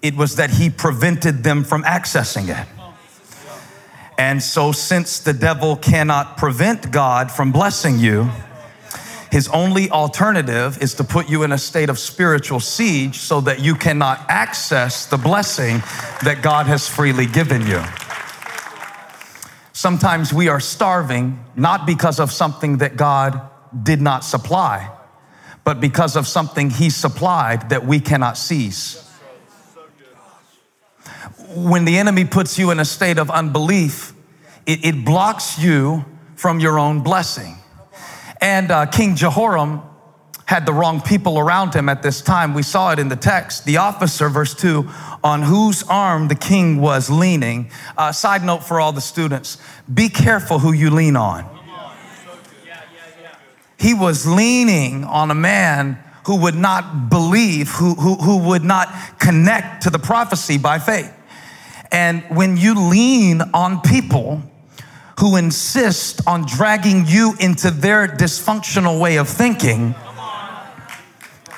it 0.02 0.16
was 0.16 0.36
that 0.36 0.50
he 0.50 0.70
prevented 0.70 1.42
them 1.44 1.62
from 1.64 1.82
accessing 1.82 2.48
it. 2.48 2.79
And 4.20 4.42
so, 4.42 4.70
since 4.70 5.18
the 5.18 5.32
devil 5.32 5.76
cannot 5.76 6.36
prevent 6.36 6.90
God 6.90 7.32
from 7.32 7.52
blessing 7.52 7.98
you, 7.98 8.28
his 9.32 9.48
only 9.48 9.88
alternative 9.88 10.76
is 10.82 10.92
to 10.96 11.04
put 11.04 11.30
you 11.30 11.42
in 11.42 11.52
a 11.52 11.56
state 11.56 11.88
of 11.88 11.98
spiritual 11.98 12.60
siege 12.60 13.16
so 13.16 13.40
that 13.40 13.60
you 13.60 13.74
cannot 13.74 14.20
access 14.28 15.06
the 15.06 15.16
blessing 15.16 15.78
that 16.22 16.40
God 16.42 16.66
has 16.66 16.86
freely 16.86 17.24
given 17.24 17.66
you. 17.66 17.82
Sometimes 19.72 20.34
we 20.34 20.48
are 20.48 20.60
starving 20.60 21.42
not 21.56 21.86
because 21.86 22.20
of 22.20 22.30
something 22.30 22.76
that 22.76 22.98
God 22.98 23.40
did 23.82 24.02
not 24.02 24.22
supply, 24.22 24.90
but 25.64 25.80
because 25.80 26.14
of 26.14 26.26
something 26.26 26.68
He 26.68 26.90
supplied 26.90 27.70
that 27.70 27.86
we 27.86 27.98
cannot 28.00 28.36
seize. 28.36 29.09
When 31.54 31.84
the 31.84 31.98
enemy 31.98 32.24
puts 32.24 32.58
you 32.58 32.70
in 32.70 32.78
a 32.78 32.84
state 32.84 33.18
of 33.18 33.30
unbelief, 33.30 34.12
it, 34.66 34.84
it 34.84 35.04
blocks 35.04 35.58
you 35.58 36.04
from 36.36 36.60
your 36.60 36.78
own 36.78 37.02
blessing. 37.02 37.56
And 38.40 38.70
uh, 38.70 38.86
King 38.86 39.16
Jehoram 39.16 39.82
had 40.46 40.66
the 40.66 40.72
wrong 40.72 41.00
people 41.00 41.38
around 41.38 41.74
him 41.74 41.88
at 41.88 42.02
this 42.02 42.20
time. 42.22 42.54
We 42.54 42.62
saw 42.62 42.90
it 42.92 42.98
in 42.98 43.08
the 43.08 43.16
text. 43.16 43.66
The 43.66 43.76
officer, 43.76 44.28
verse 44.28 44.54
2, 44.54 44.88
on 45.22 45.42
whose 45.42 45.82
arm 45.84 46.28
the 46.28 46.34
king 46.34 46.80
was 46.80 47.08
leaning. 47.08 47.70
Uh, 47.96 48.10
side 48.10 48.42
note 48.42 48.64
for 48.64 48.80
all 48.80 48.92
the 48.92 49.00
students 49.00 49.58
be 49.92 50.08
careful 50.08 50.58
who 50.58 50.72
you 50.72 50.90
lean 50.90 51.14
on. 51.14 51.44
He 53.78 53.94
was 53.94 54.26
leaning 54.26 55.04
on 55.04 55.30
a 55.30 55.34
man 55.34 55.98
who 56.26 56.36
would 56.42 56.56
not 56.56 57.08
believe, 57.08 57.70
who, 57.70 57.94
who, 57.94 58.16
who 58.16 58.38
would 58.48 58.64
not 58.64 58.88
connect 59.18 59.84
to 59.84 59.90
the 59.90 59.98
prophecy 59.98 60.58
by 60.58 60.78
faith. 60.78 61.12
And 61.92 62.22
when 62.28 62.56
you 62.56 62.74
lean 62.88 63.42
on 63.52 63.80
people, 63.80 64.42
who 65.20 65.36
insist 65.36 66.26
on 66.26 66.46
dragging 66.46 67.04
you 67.06 67.34
into 67.40 67.70
their 67.70 68.08
dysfunctional 68.08 68.98
way 68.98 69.16
of 69.16 69.28
thinking. 69.28 69.94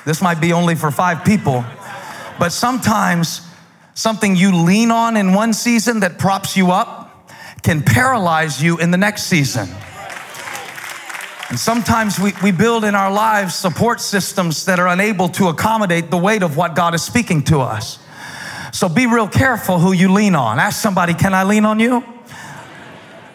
This 0.05 0.21
might 0.21 0.41
be 0.41 0.51
only 0.51 0.75
for 0.75 0.91
five 0.91 1.23
people, 1.23 1.63
but 2.37 2.49
sometimes 2.49 3.47
something 3.93 4.35
you 4.35 4.53
lean 4.53 4.91
on 4.91 5.15
in 5.15 5.33
one 5.33 5.53
season 5.53 6.01
that 6.01 6.19
props 6.19 6.57
you 6.57 6.71
up 6.71 7.31
can 7.61 7.81
paralyze 7.81 8.61
you 8.61 8.79
in 8.79 8.91
the 8.91 8.97
next 8.97 9.23
season. 9.23 9.69
And 11.49 11.57
sometimes 11.57 12.19
we, 12.19 12.33
we 12.43 12.51
build 12.51 12.83
in 12.83 12.95
our 12.95 13.13
lives 13.13 13.55
support 13.55 14.01
systems 14.01 14.65
that 14.65 14.77
are 14.77 14.89
unable 14.89 15.29
to 15.29 15.47
accommodate 15.47 16.11
the 16.11 16.17
weight 16.17 16.43
of 16.43 16.57
what 16.57 16.75
God 16.75 16.93
is 16.93 17.01
speaking 17.01 17.41
to 17.43 17.61
us. 17.61 18.02
So 18.73 18.89
be 18.89 19.05
real 19.05 19.27
careful 19.27 19.77
who 19.77 19.93
you 19.93 20.11
lean 20.11 20.33
on. 20.33 20.59
Ask 20.59 20.81
somebody, 20.81 21.13
Can 21.13 21.35
I 21.35 21.43
lean 21.43 21.63
on 21.63 21.79
you? 21.79 22.03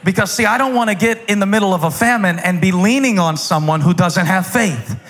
Because, 0.05 0.33
see, 0.33 0.45
I 0.45 0.59
don't 0.59 0.75
want 0.75 0.91
to 0.91 0.97
get 0.97 1.31
in 1.31 1.39
the 1.39 1.47
middle 1.47 1.73
of 1.73 1.85
a 1.85 1.93
famine 1.93 2.41
and 2.41 2.61
be 2.61 2.73
leaning 2.73 3.21
on 3.21 3.37
someone 3.37 3.81
who 3.81 3.95
doesn't 3.95 4.27
have 4.27 4.47
faith. 4.49 5.01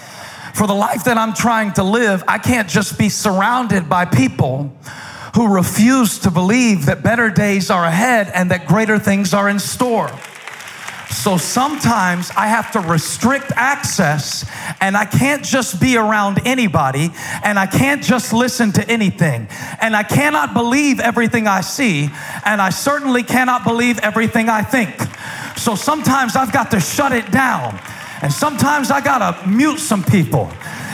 For 0.54 0.66
the 0.66 0.74
life 0.74 1.04
that 1.04 1.16
I'm 1.16 1.32
trying 1.32 1.72
to 1.74 1.82
live, 1.82 2.22
I 2.28 2.38
can't 2.38 2.68
just 2.68 2.98
be 2.98 3.08
surrounded 3.08 3.88
by 3.88 4.04
people 4.04 4.76
who 5.34 5.54
refuse 5.54 6.18
to 6.20 6.30
believe 6.30 6.86
that 6.86 7.02
better 7.02 7.30
days 7.30 7.70
are 7.70 7.84
ahead 7.84 8.30
and 8.34 8.50
that 8.50 8.66
greater 8.66 8.98
things 8.98 9.32
are 9.32 9.48
in 9.48 9.58
store. 9.58 10.10
So 11.10 11.36
sometimes 11.36 12.30
I 12.36 12.48
have 12.48 12.70
to 12.72 12.80
restrict 12.80 13.52
access 13.56 14.44
and 14.80 14.96
I 14.96 15.04
can't 15.04 15.42
just 15.42 15.80
be 15.80 15.96
around 15.96 16.46
anybody 16.46 17.10
and 17.42 17.58
I 17.58 17.66
can't 17.66 18.02
just 18.02 18.32
listen 18.32 18.72
to 18.72 18.88
anything. 18.88 19.48
And 19.80 19.96
I 19.96 20.02
cannot 20.02 20.52
believe 20.52 21.00
everything 21.00 21.46
I 21.46 21.62
see 21.62 22.10
and 22.44 22.60
I 22.60 22.70
certainly 22.70 23.22
cannot 23.22 23.64
believe 23.64 23.98
everything 24.00 24.48
I 24.48 24.62
think. 24.62 24.94
So 25.56 25.74
sometimes 25.74 26.36
I've 26.36 26.52
got 26.52 26.70
to 26.72 26.80
shut 26.80 27.12
it 27.12 27.30
down 27.30 27.80
and 28.22 28.32
sometimes 28.32 28.90
I 28.90 29.00
got 29.00 29.18
to 29.18 29.48
mute 29.48 29.78
some 29.78 30.04
people. 30.04 30.50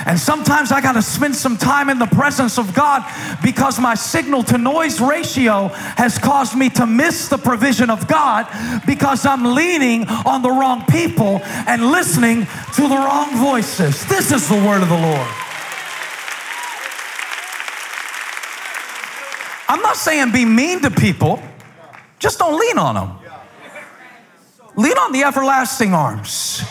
And 0.07 0.19
sometimes 0.19 0.71
I 0.71 0.81
got 0.81 0.93
to 0.93 1.03
spend 1.03 1.35
some 1.35 1.57
time 1.57 1.89
in 1.89 1.99
the 1.99 2.07
presence 2.07 2.59
of 2.59 2.75
God 2.75 3.03
because 3.43 3.79
my 3.79 3.95
signal 3.95 4.43
to 4.45 4.59
noise 4.59 5.01
ratio 5.01 5.69
has 5.97 6.19
caused 6.19 6.57
me 6.57 6.69
to 6.71 6.87
miss 6.87 7.29
the 7.29 7.39
provision 7.39 7.89
of 7.89 8.07
God 8.07 8.47
because 8.87 9.25
I'm 9.25 9.55
leaning 9.55 10.07
on 10.27 10.43
the 10.43 10.51
wrong 10.51 10.85
people 10.87 11.41
and 11.67 11.91
listening 11.91 12.47
to 12.75 12.83
the 12.83 12.97
wrong 12.97 13.35
voices. 13.37 14.05
This 14.07 14.31
is 14.31 14.49
the 14.49 14.57
word 14.57 14.83
of 14.83 14.89
the 14.89 15.01
Lord. 15.01 15.29
I'm 19.67 19.81
not 19.81 19.97
saying 19.97 20.33
be 20.33 20.45
mean 20.45 20.83
to 20.83 20.91
people, 20.91 21.43
just 22.19 22.39
don't 22.39 22.59
lean 22.59 22.79
on 22.79 22.95
them. 22.95 23.19
Lean 24.77 24.99
on 24.99 25.13
the 25.13 25.23
everlasting 25.23 25.95
arms. 25.95 26.63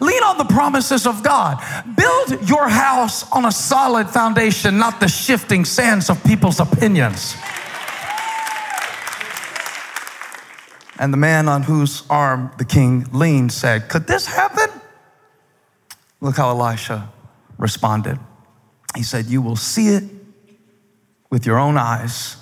Lean 0.00 0.22
on 0.22 0.38
the 0.38 0.44
promises 0.44 1.06
of 1.06 1.22
God. 1.22 1.62
Build 1.96 2.48
your 2.48 2.68
house 2.68 3.30
on 3.30 3.44
a 3.44 3.52
solid 3.52 4.08
foundation, 4.08 4.78
not 4.78 5.00
the 5.00 5.08
shifting 5.08 5.64
sands 5.64 6.10
of 6.10 6.22
people's 6.24 6.60
opinions. 6.60 7.34
And 10.98 11.12
the 11.12 11.18
man 11.18 11.48
on 11.48 11.62
whose 11.62 12.04
arm 12.08 12.50
the 12.58 12.64
king 12.64 13.06
leaned 13.12 13.52
said, 13.52 13.88
Could 13.88 14.06
this 14.06 14.26
happen? 14.26 14.68
Look 16.20 16.36
how 16.36 16.50
Elisha 16.50 17.10
responded. 17.58 18.18
He 18.94 19.02
said, 19.02 19.26
You 19.26 19.42
will 19.42 19.56
see 19.56 19.88
it 19.88 20.04
with 21.30 21.44
your 21.44 21.58
own 21.58 21.76
eyes, 21.76 22.36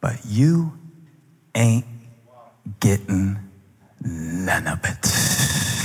but 0.00 0.20
you 0.26 0.78
ain't 1.54 1.84
getting 2.78 3.38
none 4.00 4.68
of 4.68 4.84
it. 4.84 5.79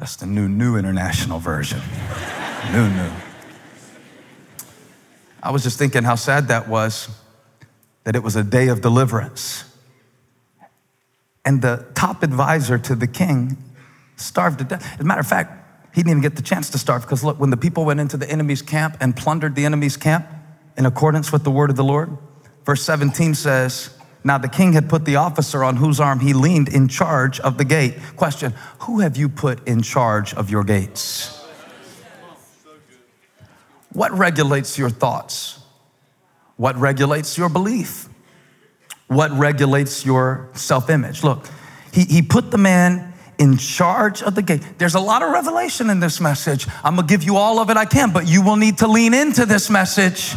That's 0.00 0.16
the 0.16 0.24
new, 0.24 0.48
new 0.48 0.76
international 0.76 1.40
version. 1.40 1.78
new, 2.72 2.88
new. 2.88 3.10
I 5.42 5.50
was 5.50 5.62
just 5.62 5.78
thinking 5.78 6.04
how 6.04 6.14
sad 6.14 6.48
that 6.48 6.68
was 6.68 7.10
that 8.04 8.16
it 8.16 8.22
was 8.22 8.34
a 8.34 8.42
day 8.42 8.68
of 8.68 8.80
deliverance. 8.80 9.64
And 11.44 11.60
the 11.60 11.86
top 11.94 12.22
advisor 12.22 12.78
to 12.78 12.94
the 12.94 13.06
king 13.06 13.58
starved 14.16 14.58
to 14.60 14.64
death. 14.64 14.94
As 14.94 15.00
a 15.00 15.04
matter 15.04 15.20
of 15.20 15.26
fact, 15.26 15.52
he 15.94 16.00
didn't 16.00 16.12
even 16.12 16.22
get 16.22 16.34
the 16.34 16.42
chance 16.42 16.70
to 16.70 16.78
starve 16.78 17.02
because 17.02 17.22
look, 17.22 17.38
when 17.38 17.50
the 17.50 17.58
people 17.58 17.84
went 17.84 18.00
into 18.00 18.16
the 18.16 18.28
enemy's 18.30 18.62
camp 18.62 18.96
and 19.00 19.14
plundered 19.14 19.54
the 19.54 19.66
enemy's 19.66 19.98
camp 19.98 20.26
in 20.78 20.86
accordance 20.86 21.30
with 21.30 21.44
the 21.44 21.50
word 21.50 21.68
of 21.68 21.76
the 21.76 21.84
Lord, 21.84 22.16
verse 22.64 22.82
17 22.82 23.34
says, 23.34 23.90
now, 24.22 24.36
the 24.36 24.48
king 24.48 24.74
had 24.74 24.88
put 24.88 25.06
the 25.06 25.16
officer 25.16 25.64
on 25.64 25.76
whose 25.76 25.98
arm 25.98 26.20
he 26.20 26.34
leaned 26.34 26.68
in 26.68 26.88
charge 26.88 27.40
of 27.40 27.56
the 27.56 27.64
gate. 27.64 27.94
Question 28.16 28.52
Who 28.80 29.00
have 29.00 29.16
you 29.16 29.28
put 29.28 29.66
in 29.66 29.82
charge 29.82 30.34
of 30.34 30.50
your 30.50 30.62
gates? 30.62 31.36
What 33.92 34.12
regulates 34.12 34.76
your 34.76 34.90
thoughts? 34.90 35.60
What 36.56 36.76
regulates 36.76 37.38
your 37.38 37.48
belief? 37.48 38.08
What 39.06 39.30
regulates 39.32 40.04
your 40.04 40.50
self 40.52 40.90
image? 40.90 41.24
Look, 41.24 41.48
he, 41.92 42.04
he 42.04 42.22
put 42.22 42.50
the 42.50 42.58
man 42.58 43.14
in 43.38 43.56
charge 43.56 44.22
of 44.22 44.34
the 44.34 44.42
gate. 44.42 44.62
There's 44.76 44.94
a 44.94 45.00
lot 45.00 45.22
of 45.22 45.32
revelation 45.32 45.88
in 45.88 45.98
this 45.98 46.20
message. 46.20 46.66
I'm 46.84 46.96
gonna 46.96 47.08
give 47.08 47.22
you 47.22 47.36
all 47.36 47.58
of 47.58 47.70
it 47.70 47.78
I 47.78 47.86
can, 47.86 48.12
but 48.12 48.28
you 48.28 48.42
will 48.42 48.56
need 48.56 48.78
to 48.78 48.86
lean 48.86 49.14
into 49.14 49.46
this 49.46 49.70
message 49.70 50.34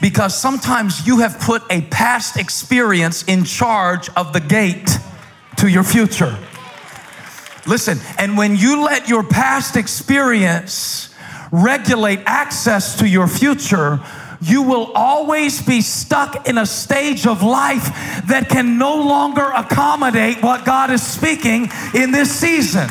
because 0.00 0.36
sometimes 0.36 1.06
you 1.06 1.18
have 1.18 1.38
put 1.40 1.62
a 1.70 1.82
past 1.82 2.36
experience 2.38 3.22
in 3.24 3.44
charge 3.44 4.08
of 4.16 4.32
the 4.32 4.40
gate 4.40 4.98
to 5.56 5.68
your 5.68 5.84
future. 5.84 6.36
Listen, 7.66 7.98
and 8.18 8.36
when 8.36 8.56
you 8.56 8.82
let 8.84 9.08
your 9.08 9.22
past 9.22 9.76
experience 9.76 11.14
regulate 11.52 12.20
access 12.26 12.98
to 12.98 13.08
your 13.08 13.28
future, 13.28 14.00
you 14.40 14.62
will 14.62 14.90
always 14.94 15.60
be 15.62 15.82
stuck 15.82 16.48
in 16.48 16.56
a 16.56 16.64
stage 16.64 17.26
of 17.26 17.42
life 17.42 17.84
that 18.26 18.48
can 18.48 18.78
no 18.78 18.96
longer 18.96 19.50
accommodate 19.54 20.42
what 20.42 20.64
God 20.64 20.90
is 20.90 21.02
speaking 21.02 21.68
in 21.94 22.10
this 22.10 22.34
season. 22.34 22.88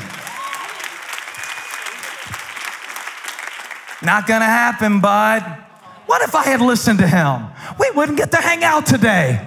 Not 4.02 4.28
gonna 4.28 4.46
happen, 4.46 5.02
bud. 5.02 5.69
What 6.10 6.24
if 6.24 6.34
I 6.34 6.42
had 6.42 6.60
listened 6.60 6.98
to 7.00 7.08
him? 7.08 7.46
We 7.80 7.92
wouldn't 7.92 8.18
get 8.18 8.32
to 8.32 8.38
hang 8.38 8.64
out 8.64 8.88
today. 8.88 9.46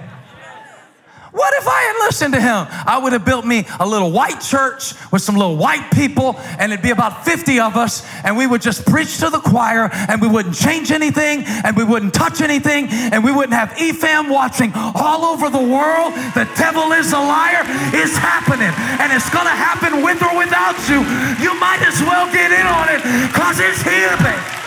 What 1.33 1.53
if 1.55 1.67
I 1.67 1.81
had 1.81 2.05
listened 2.07 2.33
to 2.35 2.39
him? 2.39 2.67
I 2.87 3.01
would 3.03 3.11
have 3.11 3.25
built 3.25 3.43
me 3.43 3.65
a 3.81 3.85
little 3.85 4.11
white 4.11 4.39
church 4.39 4.93
with 5.11 5.21
some 5.21 5.35
little 5.35 5.57
white 5.57 5.91
people, 5.91 6.37
and 6.57 6.71
it'd 6.71 6.81
be 6.81 6.91
about 6.91 7.25
50 7.25 7.59
of 7.59 7.75
us, 7.75 8.07
and 8.23 8.37
we 8.37 8.47
would 8.47 8.61
just 8.61 8.85
preach 8.85 9.17
to 9.19 9.29
the 9.29 9.39
choir, 9.39 9.89
and 9.91 10.21
we 10.21 10.29
wouldn't 10.29 10.55
change 10.55 10.89
anything, 10.91 11.43
and 11.43 11.75
we 11.75 11.83
wouldn't 11.83 12.13
touch 12.13 12.39
anything, 12.39 12.87
and 12.87 13.25
we 13.25 13.33
wouldn't 13.33 13.59
have 13.59 13.71
EFAM 13.71 14.31
watching 14.31 14.71
all 14.95 15.25
over 15.25 15.49
the 15.49 15.59
world. 15.59 16.13
The 16.31 16.47
devil 16.55 16.93
is 16.93 17.11
a 17.11 17.19
liar. 17.19 17.67
It's 17.91 18.15
happening, 18.15 18.71
and 19.03 19.11
it's 19.11 19.29
going 19.29 19.47
to 19.51 19.57
happen 19.67 20.01
with 20.01 20.23
or 20.23 20.37
without 20.37 20.79
you. 20.87 21.03
You 21.43 21.59
might 21.59 21.83
as 21.83 21.99
well 21.99 22.31
get 22.31 22.55
in 22.55 22.65
on 22.65 22.87
it 22.87 23.03
because 23.27 23.59
it's 23.59 23.81
here, 23.81 24.15
baby. 24.23 24.62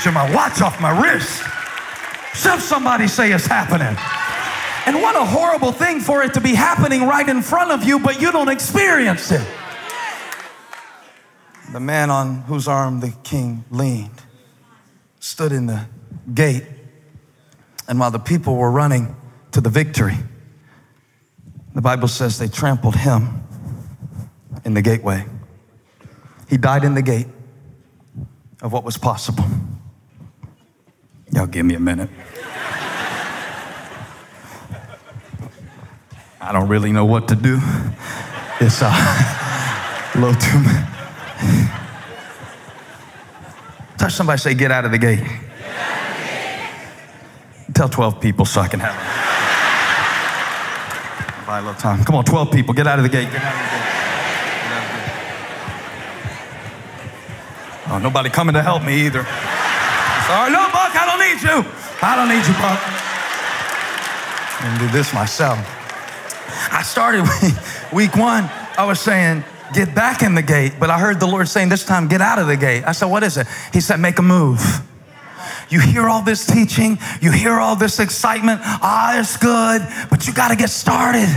Preaching 0.00 0.14
my 0.14 0.34
watch 0.34 0.62
off 0.62 0.80
my 0.80 0.98
wrist. 0.98 1.42
Shove 2.32 2.62
somebody 2.62 3.06
say 3.06 3.32
it's 3.32 3.44
happening. 3.44 3.94
And 4.86 5.02
what 5.02 5.14
a 5.14 5.26
horrible 5.26 5.72
thing 5.72 6.00
for 6.00 6.22
it 6.22 6.32
to 6.32 6.40
be 6.40 6.54
happening 6.54 7.02
right 7.06 7.28
in 7.28 7.42
front 7.42 7.70
of 7.70 7.84
you, 7.84 7.98
but 7.98 8.18
you 8.18 8.32
don't 8.32 8.48
experience 8.48 9.30
it. 9.30 9.46
The 11.74 11.80
man 11.80 12.08
on 12.08 12.36
whose 12.44 12.66
arm 12.66 13.00
the 13.00 13.12
king 13.24 13.66
leaned 13.70 14.22
stood 15.18 15.52
in 15.52 15.66
the 15.66 15.84
gate, 16.32 16.64
and 17.86 18.00
while 18.00 18.10
the 18.10 18.18
people 18.18 18.56
were 18.56 18.70
running 18.70 19.14
to 19.52 19.60
the 19.60 19.68
victory, 19.68 20.16
the 21.74 21.82
Bible 21.82 22.08
says 22.08 22.38
they 22.38 22.48
trampled 22.48 22.96
him 22.96 23.42
in 24.64 24.72
the 24.72 24.80
gateway. 24.80 25.26
He 26.48 26.56
died 26.56 26.84
in 26.84 26.94
the 26.94 27.02
gate 27.02 27.28
of 28.62 28.72
what 28.72 28.82
was 28.82 28.96
possible. 28.96 29.44
Y'all 31.40 31.46
give 31.46 31.64
me 31.64 31.74
a 31.74 31.80
minute. 31.80 32.10
I 36.38 36.52
don't 36.52 36.68
really 36.68 36.92
know 36.92 37.06
what 37.06 37.28
to 37.28 37.34
do. 37.34 37.58
It's 38.60 38.82
uh, 38.82 38.92
a 40.14 40.18
little 40.18 40.38
too 40.38 40.58
much. 40.58 40.84
Touch 43.96 44.12
somebody, 44.12 44.38
say, 44.38 44.52
get 44.52 44.70
out 44.70 44.84
of 44.84 44.90
the 44.90 44.98
gate. 44.98 45.24
Tell 47.72 47.88
12 47.88 48.20
people 48.20 48.44
so 48.44 48.60
I 48.60 48.68
can 48.68 48.80
have 48.80 48.92
them. 48.92 49.06
Buy 51.46 51.60
a 51.60 51.62
little 51.62 51.80
time. 51.80 52.04
Come 52.04 52.16
on, 52.16 52.24
12 52.26 52.52
people, 52.52 52.74
get 52.74 52.86
out 52.86 52.98
of 52.98 53.02
the 53.02 53.08
gate. 53.08 53.30
Oh, 57.88 57.98
nobody 57.98 58.28
coming 58.28 58.52
to 58.52 58.62
help 58.62 58.84
me 58.84 59.06
either. 59.06 59.24
Sorry, 60.26 60.52
no, 60.52 60.69
I 60.94 61.06
don't 61.06 61.20
need 61.20 61.42
you. 61.42 61.64
I 62.02 62.16
don't 62.16 62.28
need 62.28 62.46
you, 62.46 62.54
Buck. 62.54 62.80
I'm 64.62 64.78
do 64.78 64.92
this 64.92 65.14
myself. 65.14 65.58
I 66.72 66.82
started 66.82 67.24
week 67.92 68.16
one, 68.16 68.44
I 68.76 68.84
was 68.84 69.00
saying, 69.00 69.44
get 69.72 69.94
back 69.94 70.22
in 70.22 70.34
the 70.34 70.42
gate, 70.42 70.74
but 70.78 70.90
I 70.90 70.98
heard 70.98 71.20
the 71.20 71.26
Lord 71.26 71.48
saying 71.48 71.68
this 71.68 71.84
time, 71.84 72.08
get 72.08 72.20
out 72.20 72.38
of 72.38 72.46
the 72.46 72.56
gate. 72.56 72.84
I 72.86 72.92
said, 72.92 73.06
what 73.06 73.22
is 73.22 73.36
it? 73.36 73.46
He 73.72 73.80
said, 73.80 73.98
make 73.98 74.18
a 74.18 74.22
move. 74.22 74.60
You 75.70 75.80
hear 75.80 76.08
all 76.08 76.22
this 76.22 76.46
teaching, 76.46 76.98
you 77.20 77.30
hear 77.30 77.54
all 77.54 77.76
this 77.76 78.00
excitement, 78.00 78.60
ah, 78.62 79.18
it's 79.18 79.36
good, 79.36 79.86
but 80.10 80.26
you 80.26 80.34
gotta 80.34 80.56
get 80.56 80.70
started. 80.70 81.28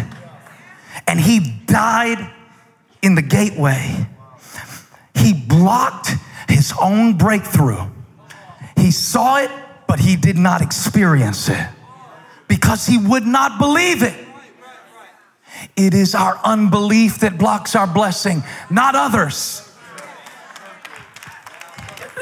And 1.07 1.19
he 1.19 1.61
died 1.65 2.31
in 3.01 3.15
the 3.15 3.21
gateway. 3.21 4.07
He 5.15 5.33
blocked 5.33 6.09
his 6.49 6.73
own 6.81 7.17
breakthrough. 7.17 7.85
He 8.83 8.91
saw 8.91 9.37
it, 9.37 9.49
but 9.87 10.01
he 10.01 10.17
did 10.17 10.37
not 10.37 10.61
experience 10.61 11.47
it 11.47 11.67
because 12.49 12.85
he 12.85 12.97
would 12.97 13.25
not 13.25 13.57
believe 13.57 14.03
it. 14.03 14.13
It 15.77 15.93
is 15.93 16.13
our 16.13 16.37
unbelief 16.43 17.19
that 17.19 17.37
blocks 17.37 17.77
our 17.77 17.87
blessing, 17.87 18.43
not 18.69 18.93
others. 18.93 19.71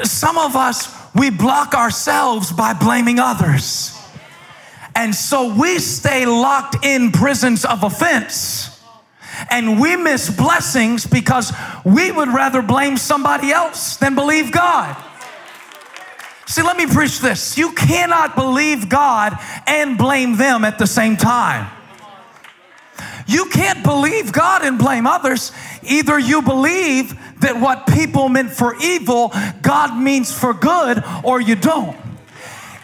Some 0.04 0.38
of 0.38 0.54
us, 0.54 0.96
we 1.16 1.30
block 1.30 1.74
ourselves 1.74 2.52
by 2.52 2.74
blaming 2.74 3.18
others. 3.18 4.00
And 4.94 5.12
so 5.12 5.52
we 5.52 5.80
stay 5.80 6.26
locked 6.26 6.84
in 6.84 7.10
prisons 7.10 7.64
of 7.64 7.82
offense. 7.82 8.80
And 9.50 9.80
we 9.80 9.96
miss 9.96 10.30
blessings 10.30 11.08
because 11.08 11.52
we 11.84 12.12
would 12.12 12.28
rather 12.28 12.62
blame 12.62 12.96
somebody 12.96 13.50
else 13.50 13.96
than 13.96 14.14
believe 14.14 14.52
God. 14.52 15.08
See, 16.52 16.60
let 16.60 16.76
me 16.76 16.86
preach 16.86 17.20
this. 17.20 17.56
You 17.56 17.72
cannot 17.72 18.36
believe 18.36 18.90
God 18.90 19.38
and 19.66 19.96
blame 19.96 20.36
them 20.36 20.66
at 20.66 20.78
the 20.78 20.86
same 20.86 21.16
time. 21.16 21.66
You 23.26 23.46
can't 23.46 23.82
believe 23.82 24.34
God 24.34 24.62
and 24.62 24.78
blame 24.78 25.06
others. 25.06 25.52
Either 25.82 26.18
you 26.18 26.42
believe 26.42 27.18
that 27.40 27.58
what 27.58 27.86
people 27.86 28.28
meant 28.28 28.50
for 28.50 28.76
evil, 28.82 29.32
God 29.62 29.98
means 29.98 30.30
for 30.30 30.52
good, 30.52 31.02
or 31.24 31.40
you 31.40 31.54
don't. 31.54 31.96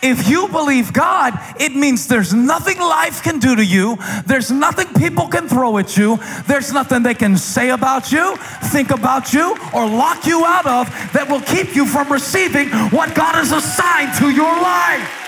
If 0.03 0.29
you 0.29 0.49
believe 0.49 0.93
God, 0.93 1.35
it 1.59 1.75
means 1.75 2.07
there's 2.07 2.33
nothing 2.33 2.79
life 2.79 3.23
can 3.23 3.39
do 3.39 3.57
to 3.57 3.65
you, 3.65 3.99
there's 4.27 4.51
nothing 4.51 4.87
people 4.95 5.27
can 5.27 5.49
throw 5.49 5.79
at 5.79 5.97
you, 5.97 6.19
there's 6.47 6.73
nothing 6.73 7.03
they 7.03 7.15
can 7.15 7.37
say 7.37 7.71
about 7.71 8.13
you, 8.13 8.37
think 8.71 8.91
about 8.91 9.33
you, 9.33 9.57
or 9.75 9.87
lock 9.87 10.25
you 10.27 10.45
out 10.45 10.67
of 10.67 10.89
that 11.13 11.27
will 11.29 11.41
keep 11.41 11.75
you 11.75 11.85
from 11.85 12.13
receiving 12.13 12.69
what 12.91 13.15
God 13.15 13.35
has 13.35 13.51
assigned 13.51 14.15
to 14.19 14.31
your 14.31 14.55
life. 14.63 15.25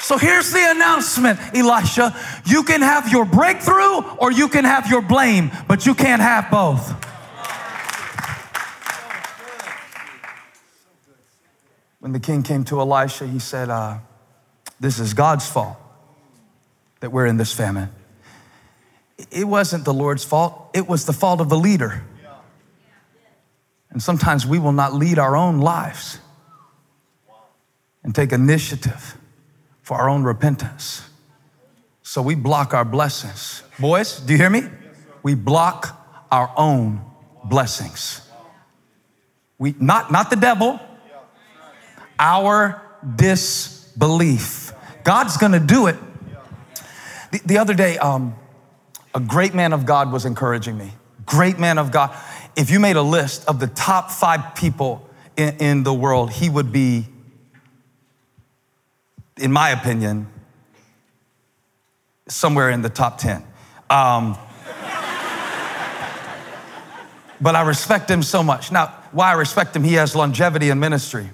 So 0.00 0.18
here's 0.18 0.52
the 0.52 0.70
announcement, 0.70 1.40
Elisha. 1.54 2.14
You 2.44 2.64
can 2.64 2.82
have 2.82 3.10
your 3.10 3.24
breakthrough 3.24 4.02
or 4.18 4.30
you 4.30 4.48
can 4.48 4.64
have 4.64 4.90
your 4.90 5.00
blame, 5.00 5.50
but 5.66 5.86
you 5.86 5.94
can't 5.94 6.20
have 6.20 6.50
both. 6.50 7.11
When 12.02 12.10
the 12.10 12.18
king 12.18 12.42
came 12.42 12.64
to 12.64 12.80
Elisha, 12.80 13.28
he 13.28 13.38
said, 13.38 13.70
uh, 13.70 13.98
This 14.80 14.98
is 14.98 15.14
God's 15.14 15.48
fault 15.48 15.76
that 16.98 17.12
we're 17.12 17.26
in 17.26 17.36
this 17.36 17.52
famine. 17.52 17.90
It 19.30 19.44
wasn't 19.44 19.84
the 19.84 19.94
Lord's 19.94 20.24
fault, 20.24 20.70
it 20.74 20.88
was 20.88 21.06
the 21.06 21.12
fault 21.12 21.40
of 21.40 21.48
the 21.48 21.56
leader. 21.56 22.02
And 23.90 24.02
sometimes 24.02 24.44
we 24.44 24.58
will 24.58 24.72
not 24.72 24.94
lead 24.94 25.20
our 25.20 25.36
own 25.36 25.60
lives 25.60 26.18
and 28.02 28.12
take 28.12 28.32
initiative 28.32 29.16
for 29.82 29.96
our 29.96 30.08
own 30.08 30.24
repentance. 30.24 31.08
So 32.02 32.20
we 32.20 32.34
block 32.34 32.74
our 32.74 32.84
blessings. 32.84 33.62
Boys, 33.78 34.18
do 34.18 34.32
you 34.32 34.40
hear 34.40 34.50
me? 34.50 34.64
We 35.22 35.36
block 35.36 36.24
our 36.32 36.52
own 36.56 37.00
blessings. 37.44 38.28
We 39.56 39.76
not 39.78 40.10
not 40.10 40.30
the 40.30 40.36
devil, 40.36 40.80
our 42.18 42.82
disbelief. 43.16 44.72
God's 45.04 45.36
gonna 45.36 45.60
do 45.60 45.86
it. 45.86 45.96
The, 47.32 47.40
the 47.46 47.58
other 47.58 47.74
day, 47.74 47.98
um, 47.98 48.36
a 49.14 49.20
great 49.20 49.54
man 49.54 49.72
of 49.72 49.86
God 49.86 50.12
was 50.12 50.24
encouraging 50.24 50.76
me. 50.78 50.92
Great 51.26 51.58
man 51.58 51.78
of 51.78 51.90
God. 51.90 52.16
If 52.56 52.70
you 52.70 52.80
made 52.80 52.96
a 52.96 53.02
list 53.02 53.48
of 53.48 53.58
the 53.58 53.66
top 53.66 54.10
five 54.10 54.54
people 54.54 55.08
in, 55.36 55.56
in 55.58 55.82
the 55.82 55.94
world, 55.94 56.30
he 56.30 56.48
would 56.48 56.72
be, 56.72 57.06
in 59.38 59.52
my 59.52 59.70
opinion, 59.70 60.28
somewhere 62.28 62.70
in 62.70 62.82
the 62.82 62.88
top 62.88 63.18
10. 63.18 63.44
Um, 63.90 64.36
but 67.40 67.54
I 67.54 67.62
respect 67.62 68.10
him 68.10 68.22
so 68.22 68.42
much. 68.42 68.72
Now, 68.72 68.86
why 69.12 69.30
I 69.30 69.34
respect 69.34 69.76
him, 69.76 69.84
he 69.84 69.94
has 69.94 70.16
longevity 70.16 70.70
in 70.70 70.78
ministry. 70.80 71.28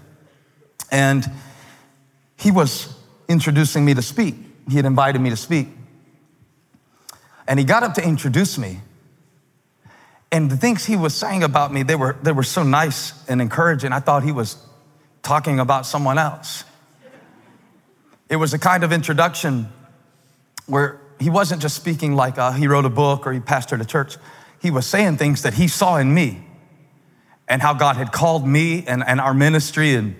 And 0.90 1.24
he 2.36 2.50
was 2.50 2.94
introducing 3.28 3.84
me 3.84 3.94
to 3.94 4.02
speak. 4.02 4.34
He 4.68 4.76
had 4.76 4.84
invited 4.84 5.20
me 5.20 5.30
to 5.30 5.36
speak. 5.36 5.68
And 7.46 7.58
he 7.58 7.64
got 7.64 7.82
up 7.82 7.94
to 7.94 8.04
introduce 8.04 8.58
me. 8.58 8.80
And 10.30 10.50
the 10.50 10.56
things 10.56 10.84
he 10.84 10.96
was 10.96 11.14
saying 11.14 11.42
about 11.42 11.72
me, 11.72 11.82
they 11.82 11.94
were, 11.94 12.16
they 12.22 12.32
were 12.32 12.42
so 12.42 12.62
nice 12.62 13.26
and 13.28 13.40
encouraging. 13.40 13.92
I 13.92 14.00
thought 14.00 14.22
he 14.22 14.32
was 14.32 14.56
talking 15.22 15.58
about 15.58 15.86
someone 15.86 16.18
else. 16.18 16.64
It 18.28 18.36
was 18.36 18.52
a 18.52 18.58
kind 18.58 18.84
of 18.84 18.92
introduction 18.92 19.68
where 20.66 21.00
he 21.18 21.30
wasn't 21.30 21.62
just 21.62 21.74
speaking 21.76 22.14
like 22.14 22.38
uh, 22.38 22.52
he 22.52 22.68
wrote 22.68 22.84
a 22.84 22.90
book 22.90 23.26
or 23.26 23.32
he 23.32 23.40
pastored 23.40 23.80
a 23.80 23.86
church. 23.86 24.16
He 24.60 24.70
was 24.70 24.86
saying 24.86 25.16
things 25.16 25.42
that 25.42 25.54
he 25.54 25.66
saw 25.66 25.96
in 25.96 26.12
me 26.12 26.44
and 27.48 27.62
how 27.62 27.72
God 27.72 27.96
had 27.96 28.12
called 28.12 28.46
me 28.46 28.84
and, 28.86 29.02
and 29.02 29.20
our 29.20 29.32
ministry 29.32 29.94
and 29.94 30.14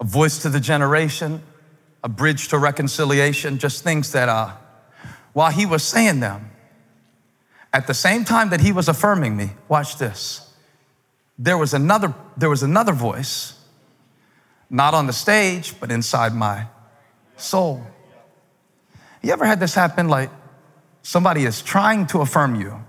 a 0.00 0.04
voice 0.04 0.38
to 0.38 0.48
the 0.48 0.60
generation, 0.60 1.42
a 2.02 2.08
bridge 2.08 2.48
to 2.48 2.58
reconciliation, 2.58 3.58
just 3.58 3.84
things 3.84 4.12
that 4.12 4.28
uh, 4.28 4.52
while 5.34 5.52
he 5.52 5.66
was 5.66 5.82
saying 5.82 6.20
them, 6.20 6.50
at 7.72 7.86
the 7.86 7.94
same 7.94 8.24
time 8.24 8.50
that 8.50 8.60
he 8.60 8.72
was 8.72 8.88
affirming 8.88 9.36
me, 9.36 9.50
watch 9.68 9.98
this. 9.98 10.52
There 11.38 11.56
was 11.56 11.72
another, 11.72 12.14
there 12.36 12.50
was 12.50 12.62
another 12.62 12.92
voice, 12.92 13.54
not 14.68 14.94
on 14.94 15.06
the 15.06 15.12
stage, 15.12 15.78
but 15.78 15.90
inside 15.90 16.34
my 16.34 16.66
soul. 17.36 17.84
You 19.22 19.32
ever 19.32 19.44
had 19.44 19.60
this 19.60 19.74
happen? 19.74 20.08
Like 20.08 20.30
somebody 21.02 21.44
is 21.44 21.62
trying 21.62 22.06
to 22.08 22.20
affirm 22.20 22.54
you, 22.60 22.82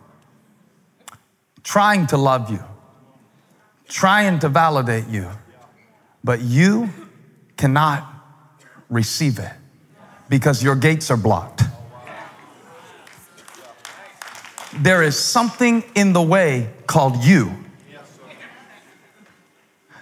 trying 1.64 2.08
to 2.08 2.18
love 2.18 2.50
you, 2.50 2.64
trying 3.88 4.40
to 4.40 4.50
validate 4.50 5.08
you, 5.08 5.30
but 6.24 6.42
you 6.42 6.90
cannot 7.58 8.08
receive 8.90 9.40
it 9.40 9.52
because 10.30 10.64
your 10.64 10.76
gates 10.76 11.12
are 11.12 11.18
blocked. 11.18 11.64
There 14.74 15.04
is 15.04 15.18
something 15.20 15.84
in 15.96 16.14
the 16.14 16.22
way 16.22 16.70
called 16.88 17.24
you 17.24 17.52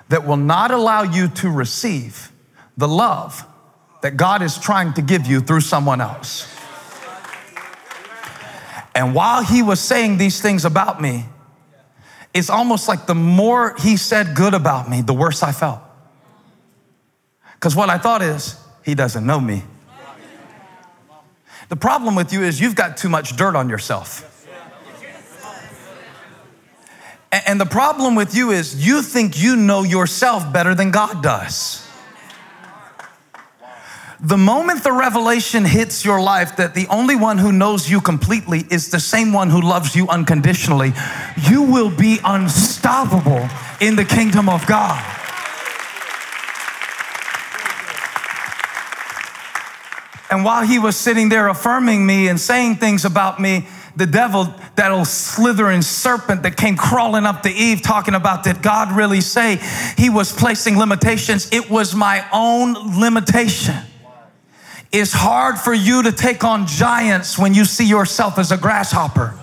that 0.10 0.26
will 0.26 0.38
not 0.38 0.72
allow 0.72 1.04
you 1.04 1.28
to 1.28 1.50
receive 1.50 2.32
the 2.78 2.88
love 2.88 3.46
that 4.02 4.16
God 4.18 4.42
is 4.42 4.58
trying 4.58 4.94
to 4.94 5.02
give 5.02 5.26
you 5.26 5.42
through 5.42 5.62
someone 5.62 6.02
else. 6.02 6.48
And 8.96 9.14
while 9.14 9.44
he 9.44 9.62
was 9.62 9.80
saying 9.80 10.18
these 10.18 10.42
things 10.42 10.66
about 10.66 11.02
me, 11.02 11.26
it's 12.34 12.50
almost 12.50 12.88
like 12.88 13.06
the 13.06 13.16
more 13.16 13.76
he 13.80 13.98
said 13.98 14.36
good 14.36 14.54
about 14.54 14.90
me, 14.90 15.02
the 15.02 15.14
worse 15.14 15.42
I 15.42 15.52
felt. 15.52 15.82
Because 17.60 17.76
what 17.76 17.89
I 17.89 17.98
thought 17.98 18.22
is, 18.22 18.56
he 18.86 18.95
doesn't 18.95 19.26
know 19.26 19.41
me. 19.41 19.63
The 21.67 21.76
problem 21.76 22.15
with 22.15 22.32
you 22.32 22.41
is 22.41 22.62
you've 22.62 22.76
got 22.76 22.95
too 22.95 23.10
much 23.10 23.36
dirt 23.36 23.54
on 23.54 23.67
yourself. 23.67 24.26
And 27.34 27.60
the 27.60 27.65
problem 27.65 28.15
with 28.15 28.34
you 28.34 28.52
is 28.52 28.88
you 28.88 29.02
think 29.02 29.38
you 29.38 29.58
know 29.58 29.84
yourself 29.84 30.54
better 30.54 30.74
than 30.74 30.91
God 30.91 31.22
does. 31.22 31.86
The 34.22 34.38
moment 34.38 34.86
the 34.86 34.93
revelation 34.93 35.65
hits 35.65 36.06
your 36.06 36.22
life 36.22 36.56
that 36.56 36.74
the 36.76 36.88
only 36.88 37.17
one 37.17 37.38
who 37.38 37.52
knows 37.52 37.89
you 37.89 38.00
completely 38.00 38.65
is 38.72 38.89
the 38.89 39.00
same 39.02 39.34
one 39.34 39.50
who 39.50 39.62
loves 39.62 39.95
you 39.98 40.08
unconditionally, 40.08 40.93
you 41.50 41.63
will 41.63 41.91
be 41.91 42.19
unstoppable 42.24 43.48
in 43.82 43.98
the 43.98 44.06
kingdom 44.06 44.48
of 44.48 44.65
God. 44.65 45.19
And 50.39 50.45
while 50.45 50.65
he 50.65 50.80
was 50.80 50.95
sitting 50.95 51.28
there 51.28 51.49
affirming 51.49 52.06
me 52.06 52.30
and 52.30 52.39
saying 52.39 52.78
things 52.78 53.04
about 53.04 53.41
me, 53.41 53.67
the 53.97 54.06
devil, 54.06 54.54
that 54.78 54.89
old 54.89 55.08
slithering 55.08 55.82
serpent 55.82 56.43
that 56.43 56.56
came 56.56 56.78
crawling 56.78 57.25
up 57.25 57.43
to 57.43 57.49
Eve 57.49 57.82
talking 57.82 58.13
about 58.13 58.45
did 58.45 58.62
God 58.62 58.95
really 58.95 59.19
say 59.19 59.60
he 59.97 60.10
was 60.10 60.32
placing 60.32 60.80
limitations? 60.80 61.49
It 61.52 61.69
was 61.69 61.93
my 61.93 62.25
own 62.32 63.02
limitation. 63.02 63.75
It's 64.93 65.12
hard 65.12 65.60
for 65.60 65.73
you 65.73 66.04
to 66.04 66.13
take 66.13 66.45
on 66.45 66.65
giants 66.67 67.38
when 67.38 67.54
you 67.54 67.65
see 67.65 67.86
yourself 67.86 68.39
as 68.39 68.54
a 68.54 68.58
grasshopper. 68.58 69.38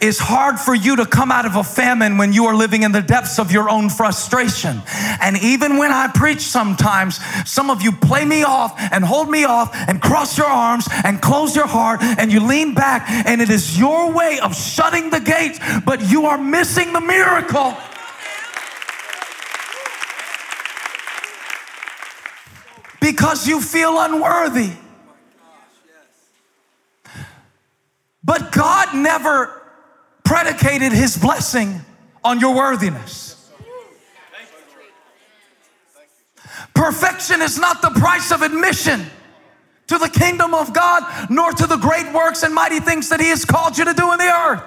It's 0.00 0.18
hard 0.18 0.58
for 0.58 0.74
you 0.74 0.96
to 0.96 1.04
come 1.04 1.30
out 1.30 1.44
of 1.44 1.56
a 1.56 1.64
famine 1.64 2.16
when 2.16 2.32
you 2.32 2.46
are 2.46 2.54
living 2.54 2.84
in 2.84 2.92
the 2.92 3.02
depths 3.02 3.38
of 3.38 3.52
your 3.52 3.68
own 3.68 3.90
frustration. 3.90 4.80
And 5.20 5.36
even 5.36 5.76
when 5.76 5.92
I 5.92 6.08
preach 6.08 6.40
sometimes, 6.40 7.20
some 7.48 7.68
of 7.68 7.82
you 7.82 7.92
play 7.92 8.24
me 8.24 8.42
off 8.42 8.74
and 8.78 9.04
hold 9.04 9.28
me 9.28 9.44
off 9.44 9.74
and 9.74 10.00
cross 10.00 10.38
your 10.38 10.46
arms 10.46 10.88
and 11.04 11.20
close 11.20 11.54
your 11.54 11.66
heart 11.66 12.00
and 12.02 12.32
you 12.32 12.40
lean 12.40 12.72
back 12.72 13.04
and 13.10 13.42
it 13.42 13.50
is 13.50 13.78
your 13.78 14.10
way 14.10 14.40
of 14.40 14.56
shutting 14.56 15.10
the 15.10 15.20
gates, 15.20 15.58
but 15.84 16.00
you 16.10 16.24
are 16.24 16.38
missing 16.38 16.94
the 16.94 17.00
miracle. 17.00 17.76
Because 23.02 23.46
you 23.46 23.60
feel 23.60 24.00
unworthy. 24.00 24.70
But 28.24 28.52
God 28.52 28.94
never 28.94 29.59
predicated 30.30 30.92
his 30.92 31.16
blessing 31.16 31.80
on 32.22 32.38
your 32.38 32.54
worthiness. 32.54 33.50
Perfection 36.72 37.42
is 37.42 37.58
not 37.58 37.82
the 37.82 37.90
price 37.98 38.30
of 38.30 38.42
admission 38.42 39.04
to 39.88 39.98
the 39.98 40.08
kingdom 40.08 40.54
of 40.54 40.72
God, 40.72 41.02
nor 41.30 41.50
to 41.50 41.66
the 41.66 41.76
great 41.76 42.12
works 42.12 42.44
and 42.44 42.54
mighty 42.54 42.78
things 42.78 43.08
that 43.08 43.18
he 43.18 43.26
has 43.26 43.44
called 43.44 43.76
you 43.76 43.84
to 43.84 43.92
do 43.92 44.12
in 44.12 44.18
the 44.18 44.32
earth. 44.32 44.62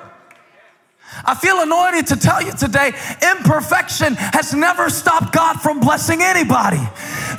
I 1.23 1.33
feel 1.33 1.61
anointed 1.61 2.07
to 2.07 2.17
tell 2.17 2.41
you 2.41 2.51
today 2.51 2.91
imperfection 3.21 4.15
has 4.15 4.53
never 4.53 4.89
stopped 4.89 5.31
God 5.31 5.61
from 5.61 5.79
blessing 5.79 6.21
anybody. 6.21 6.83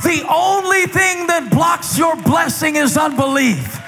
The 0.03 0.25
only 0.31 0.87
thing 0.87 1.27
that 1.27 1.51
blocks 1.51 1.99
your 1.99 2.17
blessing 2.17 2.77
is 2.77 2.97
unbelief. 2.97 3.84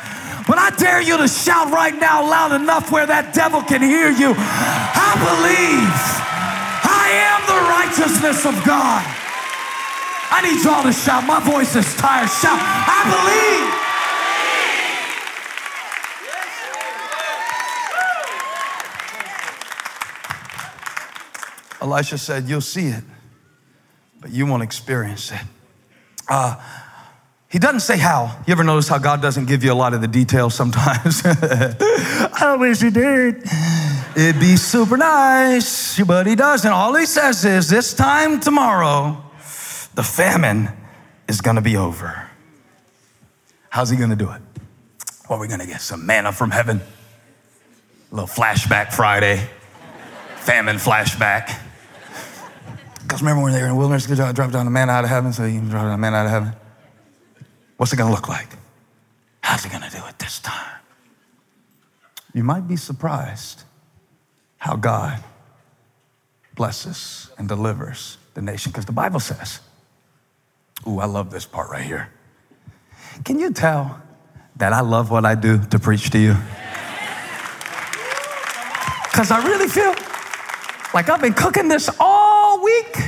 But 0.46 0.58
I 0.58 0.70
dare 0.70 1.02
you 1.02 1.16
to 1.18 1.26
shout 1.26 1.72
right 1.72 1.94
now 1.94 2.22
loud 2.22 2.52
enough 2.52 2.92
where 2.92 3.06
that 3.06 3.34
devil 3.34 3.62
can 3.62 3.82
hear 3.82 4.10
you. 4.10 4.30
I 4.30 5.10
believe 5.18 5.90
I 6.86 7.06
am 7.26 7.40
the 7.50 7.60
righteousness 7.66 8.46
of 8.46 8.54
God. 8.64 9.02
I 10.30 10.42
need 10.46 10.62
y'all 10.62 10.84
to 10.84 10.92
shout. 10.92 11.26
My 11.26 11.40
voice 11.40 11.74
is 11.74 11.92
tired. 11.96 12.30
Shout, 12.30 12.58
I 12.62 13.02
believe. 13.10 13.86
Elisha 21.82 22.18
said, 22.18 22.48
You'll 22.48 22.60
see 22.60 22.86
it, 22.86 23.04
but 24.20 24.30
you 24.30 24.46
won't 24.46 24.62
experience 24.62 25.32
it. 25.32 25.40
Uh, 26.28 26.56
he 27.48 27.58
doesn't 27.58 27.80
say 27.80 27.96
how. 27.96 28.36
You 28.46 28.52
ever 28.52 28.64
notice 28.64 28.88
how 28.88 28.98
God 28.98 29.22
doesn't 29.22 29.46
give 29.46 29.62
you 29.62 29.72
a 29.72 29.74
lot 29.74 29.94
of 29.94 30.00
the 30.00 30.08
details 30.08 30.54
sometimes? 30.54 31.22
I 31.24 32.56
wish 32.58 32.80
he 32.80 32.90
did. 32.90 33.44
It'd 34.16 34.40
be 34.40 34.56
super 34.56 34.96
nice, 34.96 36.02
but 36.02 36.26
he 36.26 36.34
doesn't. 36.34 36.70
All 36.70 36.94
he 36.94 37.06
says 37.06 37.44
is, 37.44 37.68
This 37.68 37.94
time 37.94 38.40
tomorrow, 38.40 39.22
the 39.94 40.02
famine 40.02 40.70
is 41.28 41.40
gonna 41.40 41.62
be 41.62 41.76
over. 41.76 42.28
How's 43.70 43.90
he 43.90 43.96
gonna 43.96 44.16
do 44.16 44.30
it? 44.30 44.42
Well, 45.30 45.38
we're 45.38 45.48
gonna 45.48 45.66
get 45.66 45.80
some 45.80 46.04
manna 46.04 46.32
from 46.32 46.50
heaven. 46.50 46.80
A 48.10 48.14
little 48.14 48.28
flashback 48.28 48.92
Friday, 48.92 49.48
famine 50.36 50.76
flashback. 50.76 51.62
Because 53.02 53.20
remember 53.20 53.42
when 53.42 53.52
they 53.52 53.60
were 53.60 53.66
in 53.66 53.72
the 53.72 53.78
wilderness, 53.78 54.06
God 54.06 54.34
dropped 54.34 54.52
down 54.52 54.64
the 54.64 54.70
manna 54.70 54.92
out 54.92 55.04
of 55.04 55.10
heaven, 55.10 55.32
so 55.32 55.44
you 55.44 55.60
can 55.60 55.68
drop 55.68 55.82
down 55.82 55.92
the 55.92 55.98
manna 55.98 56.16
out 56.16 56.26
of 56.26 56.32
heaven. 56.32 56.52
What's 57.76 57.92
it 57.92 57.96
gonna 57.96 58.12
look 58.12 58.28
like? 58.28 58.48
How's 59.40 59.64
he 59.64 59.70
gonna 59.70 59.90
do 59.90 59.98
it 60.08 60.18
this 60.18 60.40
time? 60.40 60.80
You 62.32 62.42
might 62.44 62.66
be 62.68 62.76
surprised 62.76 63.62
how 64.58 64.76
God 64.76 65.22
blesses 66.54 67.30
and 67.38 67.48
delivers 67.48 68.18
the 68.34 68.42
nation, 68.42 68.72
because 68.72 68.86
the 68.86 68.92
Bible 68.92 69.20
says, 69.20 69.60
Ooh, 70.86 70.98
I 70.98 71.06
love 71.06 71.30
this 71.30 71.46
part 71.46 71.70
right 71.70 71.84
here. 71.84 72.10
Can 73.24 73.38
you 73.38 73.52
tell 73.52 74.00
that 74.56 74.72
I 74.72 74.80
love 74.80 75.10
what 75.10 75.24
I 75.24 75.34
do 75.34 75.58
to 75.70 75.78
preach 75.78 76.10
to 76.10 76.18
you? 76.18 76.34
Because 79.04 79.30
I 79.30 79.42
really 79.46 79.68
feel 79.68 79.94
like 80.92 81.08
I've 81.08 81.20
been 81.20 81.32
cooking 81.32 81.68
this 81.68 81.88
all 81.98 82.62
week, 82.62 82.98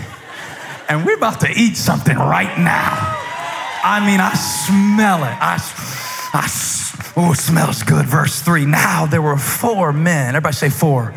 and 0.88 1.04
we're 1.04 1.16
about 1.16 1.40
to 1.40 1.50
eat 1.50 1.76
something 1.76 2.16
right 2.16 2.58
now. 2.58 3.17
I 3.90 4.04
mean, 4.06 4.20
I 4.20 4.34
smell 4.34 5.24
it. 5.24 5.36
I, 5.40 5.56
I, 6.34 6.46
oh, 7.16 7.32
it 7.32 7.38
smells 7.38 7.82
good. 7.82 8.04
Verse 8.04 8.42
three. 8.42 8.66
Now 8.66 9.06
there 9.06 9.22
were 9.22 9.38
four 9.38 9.94
men. 9.94 10.36
Everybody 10.36 10.54
say 10.54 10.68
four. 10.68 11.12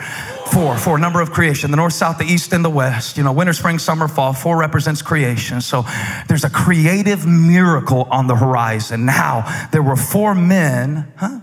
Four, 0.53 0.77
four, 0.77 0.97
number 0.97 1.21
of 1.21 1.31
creation, 1.31 1.71
the 1.71 1.77
north, 1.77 1.93
south, 1.93 2.17
the 2.17 2.25
east, 2.25 2.53
and 2.53 2.63
the 2.63 2.69
west. 2.69 3.17
You 3.17 3.23
know, 3.23 3.34
winter, 3.34 3.53
spring, 3.53 3.77
summer, 3.77 4.07
fall. 4.07 4.31
Four 4.34 4.57
represents 4.57 5.01
creation. 5.01 5.60
So 5.60 5.84
there's 6.27 6.43
a 6.45 6.49
creative 6.49 7.25
miracle 7.25 8.07
on 8.10 8.27
the 8.27 8.36
horizon. 8.36 9.05
Now, 9.05 9.67
there 9.71 9.81
were 9.81 9.95
four 9.95 10.34
men, 10.34 11.12
huh, 11.17 11.39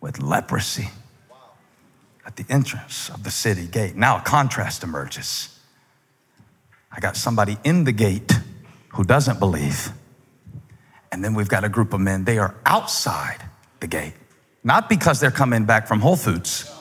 with 0.00 0.20
leprosy 0.20 0.90
at 2.24 2.36
the 2.36 2.44
entrance 2.48 3.10
of 3.10 3.22
the 3.22 3.30
city 3.30 3.66
gate. 3.66 3.94
Now 3.94 4.18
a 4.18 4.20
contrast 4.20 4.82
emerges. 4.82 5.56
I 6.90 6.98
got 6.98 7.16
somebody 7.16 7.58
in 7.64 7.84
the 7.84 7.92
gate 7.92 8.32
who 8.90 9.04
doesn't 9.04 9.38
believe. 9.38 9.92
And 11.12 11.24
then 11.24 11.34
we've 11.34 11.48
got 11.48 11.64
a 11.64 11.68
group 11.68 11.92
of 11.92 12.00
men, 12.00 12.24
they 12.24 12.38
are 12.38 12.54
outside 12.64 13.42
the 13.80 13.86
gate, 13.86 14.14
not 14.64 14.88
because 14.88 15.20
they're 15.20 15.30
coming 15.30 15.64
back 15.64 15.86
from 15.86 16.00
Whole 16.00 16.16
Foods. 16.16 16.72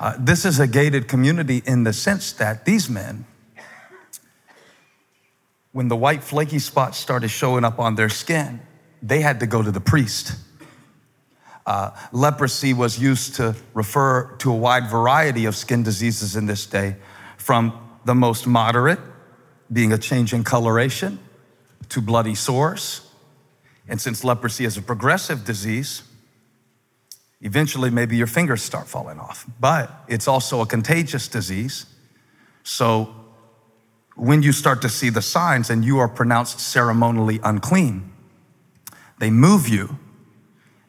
Uh, 0.00 0.14
this 0.18 0.44
is 0.44 0.60
a 0.60 0.66
gated 0.66 1.08
community 1.08 1.60
in 1.66 1.82
the 1.82 1.92
sense 1.92 2.32
that 2.34 2.64
these 2.64 2.88
men, 2.88 3.24
when 5.72 5.88
the 5.88 5.96
white 5.96 6.22
flaky 6.22 6.60
spots 6.60 6.98
started 6.98 7.28
showing 7.28 7.64
up 7.64 7.80
on 7.80 7.96
their 7.96 8.08
skin, 8.08 8.60
they 9.02 9.20
had 9.20 9.40
to 9.40 9.46
go 9.46 9.60
to 9.60 9.72
the 9.72 9.80
priest. 9.80 10.36
Uh, 11.66 11.90
leprosy 12.12 12.72
was 12.72 12.98
used 12.98 13.34
to 13.34 13.54
refer 13.74 14.34
to 14.36 14.52
a 14.52 14.56
wide 14.56 14.88
variety 14.88 15.46
of 15.46 15.56
skin 15.56 15.82
diseases 15.82 16.36
in 16.36 16.46
this 16.46 16.64
day, 16.64 16.96
from 17.36 17.72
the 18.04 18.14
most 18.14 18.46
moderate, 18.46 19.00
being 19.72 19.92
a 19.92 19.98
change 19.98 20.32
in 20.32 20.44
coloration, 20.44 21.18
to 21.88 22.00
bloody 22.00 22.34
sores. 22.34 23.02
And 23.88 24.00
since 24.00 24.24
leprosy 24.24 24.64
is 24.64 24.76
a 24.76 24.82
progressive 24.82 25.44
disease, 25.44 26.02
Eventually, 27.40 27.90
maybe 27.90 28.16
your 28.16 28.26
fingers 28.26 28.62
start 28.62 28.88
falling 28.88 29.20
off, 29.20 29.46
but 29.60 30.04
it's 30.08 30.26
also 30.26 30.60
a 30.60 30.66
contagious 30.66 31.28
disease. 31.28 31.86
So, 32.64 33.14
when 34.16 34.42
you 34.42 34.50
start 34.50 34.82
to 34.82 34.88
see 34.88 35.10
the 35.10 35.22
signs 35.22 35.70
and 35.70 35.84
you 35.84 35.98
are 35.98 36.08
pronounced 36.08 36.58
ceremonially 36.58 37.38
unclean, 37.44 38.12
they 39.20 39.30
move 39.30 39.68
you 39.68 39.98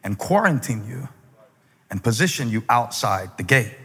and 0.03 0.17
quarantine 0.17 0.87
you 0.87 1.09
and 1.91 2.03
position 2.03 2.49
you 2.49 2.63
outside 2.67 3.37
the 3.37 3.43
gate. 3.43 3.75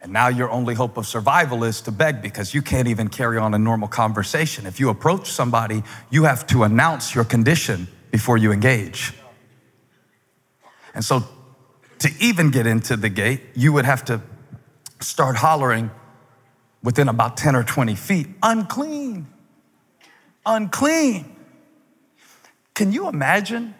And 0.00 0.12
now 0.12 0.28
your 0.28 0.50
only 0.50 0.74
hope 0.74 0.96
of 0.96 1.06
survival 1.06 1.64
is 1.64 1.80
to 1.82 1.90
beg 1.90 2.22
because 2.22 2.54
you 2.54 2.62
can't 2.62 2.86
even 2.86 3.08
carry 3.08 3.36
on 3.36 3.52
a 3.52 3.58
normal 3.58 3.88
conversation. 3.88 4.64
If 4.66 4.78
you 4.78 4.90
approach 4.90 5.30
somebody, 5.30 5.82
you 6.10 6.24
have 6.24 6.46
to 6.48 6.62
announce 6.62 7.14
your 7.14 7.24
condition 7.24 7.88
before 8.10 8.36
you 8.36 8.52
engage. 8.52 9.12
And 10.94 11.04
so 11.04 11.24
to 11.98 12.10
even 12.20 12.50
get 12.50 12.66
into 12.66 12.96
the 12.96 13.08
gate, 13.08 13.42
you 13.54 13.72
would 13.72 13.84
have 13.84 14.04
to 14.04 14.22
start 15.00 15.36
hollering 15.36 15.90
within 16.82 17.08
about 17.08 17.36
10 17.36 17.56
or 17.56 17.64
20 17.64 17.94
feet 17.96 18.28
unclean, 18.42 19.26
unclean. 20.46 21.36
Can 22.74 22.92
you 22.92 23.08
imagine 23.08 23.74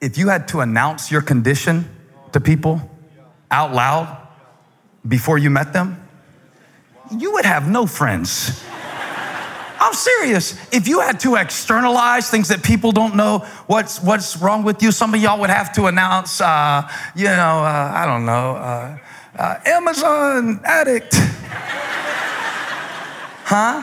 if 0.00 0.18
you 0.18 0.28
had 0.28 0.48
to 0.48 0.60
announce 0.60 1.12
your 1.12 1.22
condition 1.22 1.88
to 2.32 2.40
people 2.40 2.90
out 3.50 3.72
loud 3.72 4.19
before 5.06 5.38
you 5.38 5.50
met 5.50 5.72
them? 5.72 6.00
You 7.16 7.32
would 7.32 7.44
have 7.44 7.68
no 7.68 7.86
friends. 7.86 8.62
I'm 9.80 9.94
serious. 9.94 10.58
If 10.72 10.86
you 10.86 11.00
had 11.00 11.18
to 11.20 11.36
externalize 11.36 12.30
things 12.30 12.48
that 12.48 12.62
people 12.62 12.92
don't 12.92 13.16
know 13.16 13.38
what's, 13.66 13.98
what's 14.00 14.36
wrong 14.36 14.62
with 14.62 14.82
you, 14.82 14.92
some 14.92 15.14
of 15.14 15.22
y'all 15.22 15.40
would 15.40 15.48
have 15.48 15.72
to 15.72 15.86
announce, 15.86 16.40
uh, 16.40 16.86
you 17.16 17.24
know, 17.24 17.30
uh, 17.64 17.92
I 17.94 18.04
don't 18.04 18.26
know, 18.26 18.56
uh, 18.56 18.98
uh 19.36 19.60
Amazon 19.64 20.60
addict. 20.64 21.14
huh? 23.44 23.82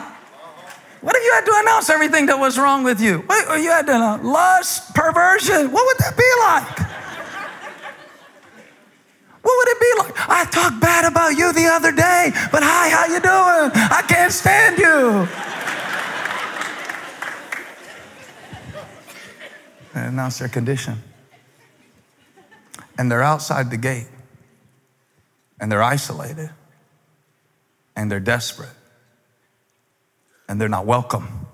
What 1.00 1.16
if 1.16 1.24
you 1.24 1.32
had 1.32 1.44
to 1.46 1.54
announce 1.62 1.90
everything 1.90 2.26
that 2.26 2.38
was 2.38 2.58
wrong 2.58 2.84
with 2.84 3.00
you? 3.00 3.18
What, 3.18 3.60
you 3.60 3.70
had 3.70 3.86
to 3.86 3.96
announce? 3.96 4.24
lust, 4.24 4.94
perversion. 4.94 5.72
What 5.72 5.84
would 5.86 5.98
that 5.98 6.16
be 6.16 6.30
like? 6.46 6.97
What 9.48 9.56
would 9.56 9.68
it 9.68 9.80
be 9.80 9.92
like? 10.00 10.28
I 10.28 10.44
talked 10.44 10.78
bad 10.78 11.10
about 11.10 11.30
you 11.30 11.54
the 11.54 11.64
other 11.64 11.90
day, 11.90 12.32
but 12.52 12.62
hi, 12.62 12.90
how 12.90 13.06
you 13.06 13.18
doing? 13.18 13.70
I 13.90 14.02
can't 14.06 14.30
stand 14.30 14.76
you. 14.76 15.26
and 19.94 20.12
announce 20.12 20.38
their 20.38 20.50
condition. 20.50 21.02
And 22.98 23.10
they're 23.10 23.22
outside 23.22 23.70
the 23.70 23.78
gate, 23.78 24.08
and 25.58 25.72
they're 25.72 25.82
isolated, 25.82 26.50
and 27.96 28.10
they're 28.10 28.20
desperate, 28.20 28.76
and 30.46 30.60
they're 30.60 30.68
not 30.68 30.84
welcome, 30.84 31.46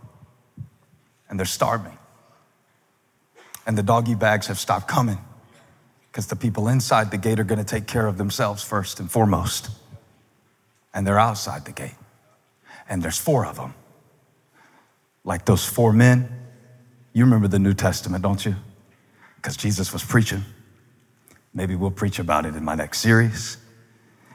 and 1.28 1.38
they're 1.38 1.46
starving. 1.46 1.96
And 3.68 3.78
the 3.78 3.84
doggy 3.84 4.16
bags 4.16 4.48
have 4.48 4.58
stopped 4.58 4.88
coming 4.88 5.24
because 6.14 6.28
the 6.28 6.36
people 6.36 6.68
inside 6.68 7.10
the 7.10 7.18
gate 7.18 7.40
are 7.40 7.44
going 7.44 7.58
to 7.58 7.64
take 7.64 7.88
care 7.88 8.06
of 8.06 8.18
themselves 8.18 8.62
first 8.62 9.00
and 9.00 9.10
foremost. 9.10 9.68
And 10.94 11.04
they're 11.04 11.18
outside 11.18 11.64
the 11.64 11.72
gate. 11.72 11.96
And 12.88 13.02
there's 13.02 13.18
four 13.18 13.44
of 13.44 13.56
them. 13.56 13.74
Like 15.24 15.44
those 15.44 15.66
four 15.66 15.92
men 15.92 16.28
you 17.12 17.24
remember 17.24 17.48
the 17.48 17.58
New 17.58 17.74
Testament, 17.74 18.22
don't 18.22 18.44
you? 18.46 18.54
Because 19.36 19.56
Jesus 19.56 19.92
was 19.92 20.04
preaching. 20.04 20.44
Maybe 21.52 21.74
we'll 21.74 21.90
preach 21.90 22.20
about 22.20 22.46
it 22.46 22.54
in 22.54 22.64
my 22.64 22.76
next 22.76 23.00
series. 23.00 23.56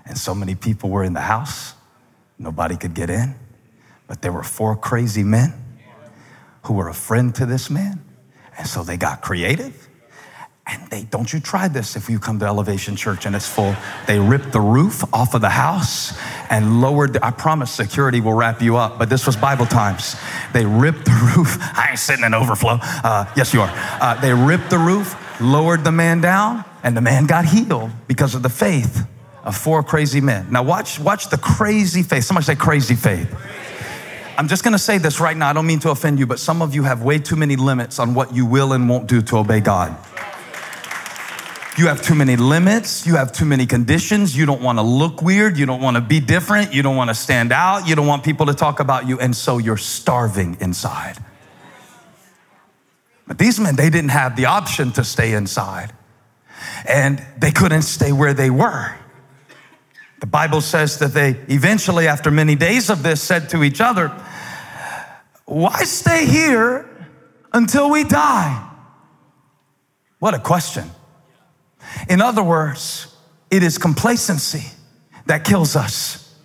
And 0.06 0.18
so 0.18 0.36
many 0.36 0.56
people 0.56 0.90
were 0.90 1.06
in 1.06 1.14
the 1.14 1.22
house, 1.22 1.76
nobody 2.38 2.76
could 2.76 2.94
get 2.94 3.10
in. 3.10 3.36
But 4.06 4.22
there 4.22 4.34
were 4.34 4.44
four 4.44 4.76
crazy 4.76 5.24
men 5.24 5.54
who 6.64 6.74
were 6.74 6.90
a 6.90 6.94
friend 6.94 7.34
to 7.36 7.46
this 7.46 7.70
man. 7.70 8.04
And 8.58 8.68
so 8.68 8.84
they 8.84 8.98
got 8.98 9.22
creative 9.22 9.89
and 10.70 10.88
they 10.90 11.04
don't 11.04 11.32
you 11.34 11.40
try 11.40 11.68
this 11.68 11.96
if 11.96 12.10
you 12.10 12.20
come 12.20 12.40
to 12.40 12.46
Elevation 12.46 12.96
Church 12.96 13.26
and 13.26 13.36
it's 13.36 13.48
full. 13.48 13.76
They 14.08 14.20
ripped 14.20 14.52
the 14.52 14.62
roof 14.62 15.04
off 15.14 15.34
of 15.34 15.42
the 15.42 15.50
house 15.50 16.18
and 16.50 16.82
lowered. 16.82 17.14
The, 17.14 17.26
I 17.26 17.32
promise 17.32 17.72
security 17.72 18.22
will 18.22 18.34
wrap 18.34 18.62
you 18.62 18.78
up, 18.78 19.00
but 19.00 19.10
this 19.10 19.26
was 19.26 19.36
Bible 19.36 19.66
times. 19.66 20.16
They 20.54 20.66
ripped 20.66 21.06
the 21.06 21.34
roof. 21.36 21.58
I 21.60 21.88
ain't 21.92 22.00
sitting 22.00 22.24
in 22.24 22.34
overflow. 22.34 22.78
Uh, 22.82 23.26
yes, 23.36 23.54
you 23.54 23.62
are. 23.62 23.72
Uh, 23.74 24.20
they 24.22 24.34
ripped 24.34 24.70
the 24.70 24.78
roof, 24.78 25.16
lowered 25.42 25.84
the 25.84 25.92
man 25.92 26.22
down, 26.22 26.64
and 26.84 26.96
the 26.96 27.02
man 27.02 27.26
got 27.26 27.46
healed 27.46 27.92
because 28.08 28.36
of 28.36 28.44
the 28.44 28.50
faith 28.50 29.08
of 29.44 29.58
four 29.58 29.82
crazy 29.82 30.22
men. 30.22 30.52
Now 30.52 30.64
watch, 30.64 31.00
watch 31.00 31.30
the 31.30 31.38
crazy 31.38 32.04
faith. 32.04 32.26
Somebody 32.26 32.46
say 32.46 32.56
crazy 32.56 32.96
faith. 32.96 33.34
I'm 34.38 34.48
just 34.48 34.64
gonna 34.64 34.80
say 34.80 35.00
this 35.00 35.20
right 35.20 35.36
now. 35.36 35.50
I 35.50 35.54
don't 35.54 35.68
mean 35.68 35.80
to 35.80 35.90
offend 35.90 36.18
you, 36.18 36.26
but 36.26 36.40
some 36.40 36.62
of 36.62 36.74
you 36.74 36.84
have 36.84 37.04
way 37.04 37.20
too 37.20 37.36
many 37.36 37.58
limits 37.58 38.00
on 38.00 38.14
what 38.14 38.34
you 38.34 38.46
will 38.46 38.72
and 38.72 38.88
won't 38.88 39.06
do 39.06 39.22
to 39.22 39.38
obey 39.38 39.60
God. 39.60 39.98
You 41.80 41.88
have 41.88 42.02
too 42.02 42.14
many 42.14 42.36
limits. 42.36 43.08
You 43.08 43.16
have 43.16 43.32
too 43.32 43.46
many 43.46 43.66
conditions. 43.66 44.36
You 44.36 44.46
don't 44.46 44.62
want 44.62 44.80
to 44.80 44.82
look 44.82 45.22
weird. 45.22 45.58
You 45.58 45.66
don't 45.66 45.80
want 45.80 45.96
to 45.96 46.02
be 46.02 46.20
different. 46.20 46.74
You 46.74 46.82
don't 46.82 46.98
want 46.98 47.10
to 47.10 47.14
stand 47.14 47.54
out. 47.54 47.88
You 47.88 47.96
don't 47.96 48.06
want 48.06 48.26
people 48.26 48.48
to 48.48 48.54
talk 48.54 48.82
about 48.82 49.08
you. 49.08 49.18
And 49.18 49.34
so 49.34 49.60
you're 49.60 49.78
starving 49.78 50.58
inside. 50.60 51.16
But 53.26 53.38
these 53.38 53.62
men, 53.62 53.78
they 53.78 53.90
didn't 53.90 54.10
have 54.10 54.36
the 54.36 54.48
option 54.48 54.92
to 54.92 55.06
stay 55.06 55.32
inside. 55.32 55.94
And 56.86 57.26
they 57.38 57.52
couldn't 57.52 57.84
stay 57.84 58.12
where 58.12 58.34
they 58.34 58.50
were. 58.50 58.94
The 60.20 60.28
Bible 60.28 60.60
says 60.60 61.00
that 61.00 61.14
they 61.14 61.30
eventually, 61.48 62.10
after 62.10 62.30
many 62.30 62.56
days 62.56 62.90
of 62.90 63.04
this, 63.04 63.24
said 63.24 63.48
to 63.52 63.64
each 63.64 63.80
other, 63.80 64.10
Why 65.46 65.86
stay 65.86 66.26
here 66.26 66.90
until 67.54 67.90
we 67.90 68.04
die? 68.04 68.70
What 70.20 70.34
a 70.34 70.40
question. 70.40 70.92
In 72.08 72.22
other 72.22 72.44
words, 72.44 73.16
it 73.52 73.64
is 73.64 73.78
complacency 73.78 74.72
that 75.26 75.44
kills 75.44 75.76
us. 75.76 76.36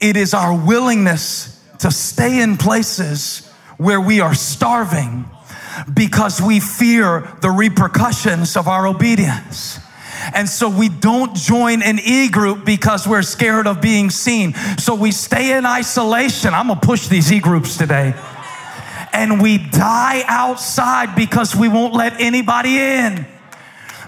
It 0.00 0.16
is 0.16 0.34
our 0.34 0.54
willingness 0.54 1.60
to 1.80 1.90
stay 1.90 2.40
in 2.40 2.56
places 2.56 3.48
where 3.76 4.00
we 4.00 4.20
are 4.20 4.34
starving 4.34 5.24
because 5.92 6.40
we 6.40 6.60
fear 6.60 7.28
the 7.40 7.50
repercussions 7.50 8.56
of 8.56 8.68
our 8.68 8.86
obedience. 8.86 9.78
And 10.34 10.48
so 10.48 10.68
we 10.68 10.88
don't 10.88 11.34
join 11.34 11.82
an 11.82 11.98
E 11.98 12.28
group 12.28 12.64
because 12.64 13.08
we're 13.08 13.22
scared 13.22 13.66
of 13.66 13.80
being 13.80 14.10
seen. 14.10 14.54
So 14.78 14.94
we 14.94 15.10
stay 15.10 15.56
in 15.56 15.66
isolation. 15.66 16.54
I'm 16.54 16.68
gonna 16.68 16.80
push 16.80 17.08
these 17.08 17.32
E 17.32 17.40
groups 17.40 17.76
today. 17.76 18.14
And 19.12 19.42
we 19.42 19.58
die 19.58 20.24
outside 20.26 21.14
because 21.16 21.54
we 21.56 21.68
won't 21.68 21.94
let 21.94 22.20
anybody 22.20 22.78
in. 22.78 23.26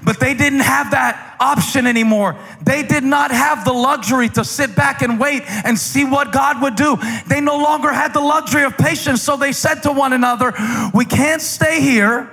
But 0.04 0.20
they 0.20 0.34
didn't 0.34 0.60
have 0.60 0.90
that 0.90 1.36
option 1.40 1.86
anymore. 1.86 2.36
They 2.62 2.82
did 2.82 3.04
not 3.04 3.30
have 3.30 3.64
the 3.64 3.72
luxury 3.72 4.28
to 4.30 4.44
sit 4.44 4.76
back 4.76 5.02
and 5.02 5.18
wait 5.18 5.42
and 5.64 5.78
see 5.78 6.04
what 6.04 6.32
God 6.32 6.60
would 6.62 6.74
do. 6.74 6.98
They 7.26 7.40
no 7.40 7.56
longer 7.56 7.92
had 7.92 8.12
the 8.12 8.20
luxury 8.20 8.64
of 8.64 8.76
patience. 8.76 9.22
So 9.22 9.36
they 9.36 9.52
said 9.52 9.82
to 9.82 9.92
one 9.92 10.12
another, 10.12 10.52
We 10.92 11.04
can't 11.04 11.42
stay 11.42 11.80
here 11.80 12.30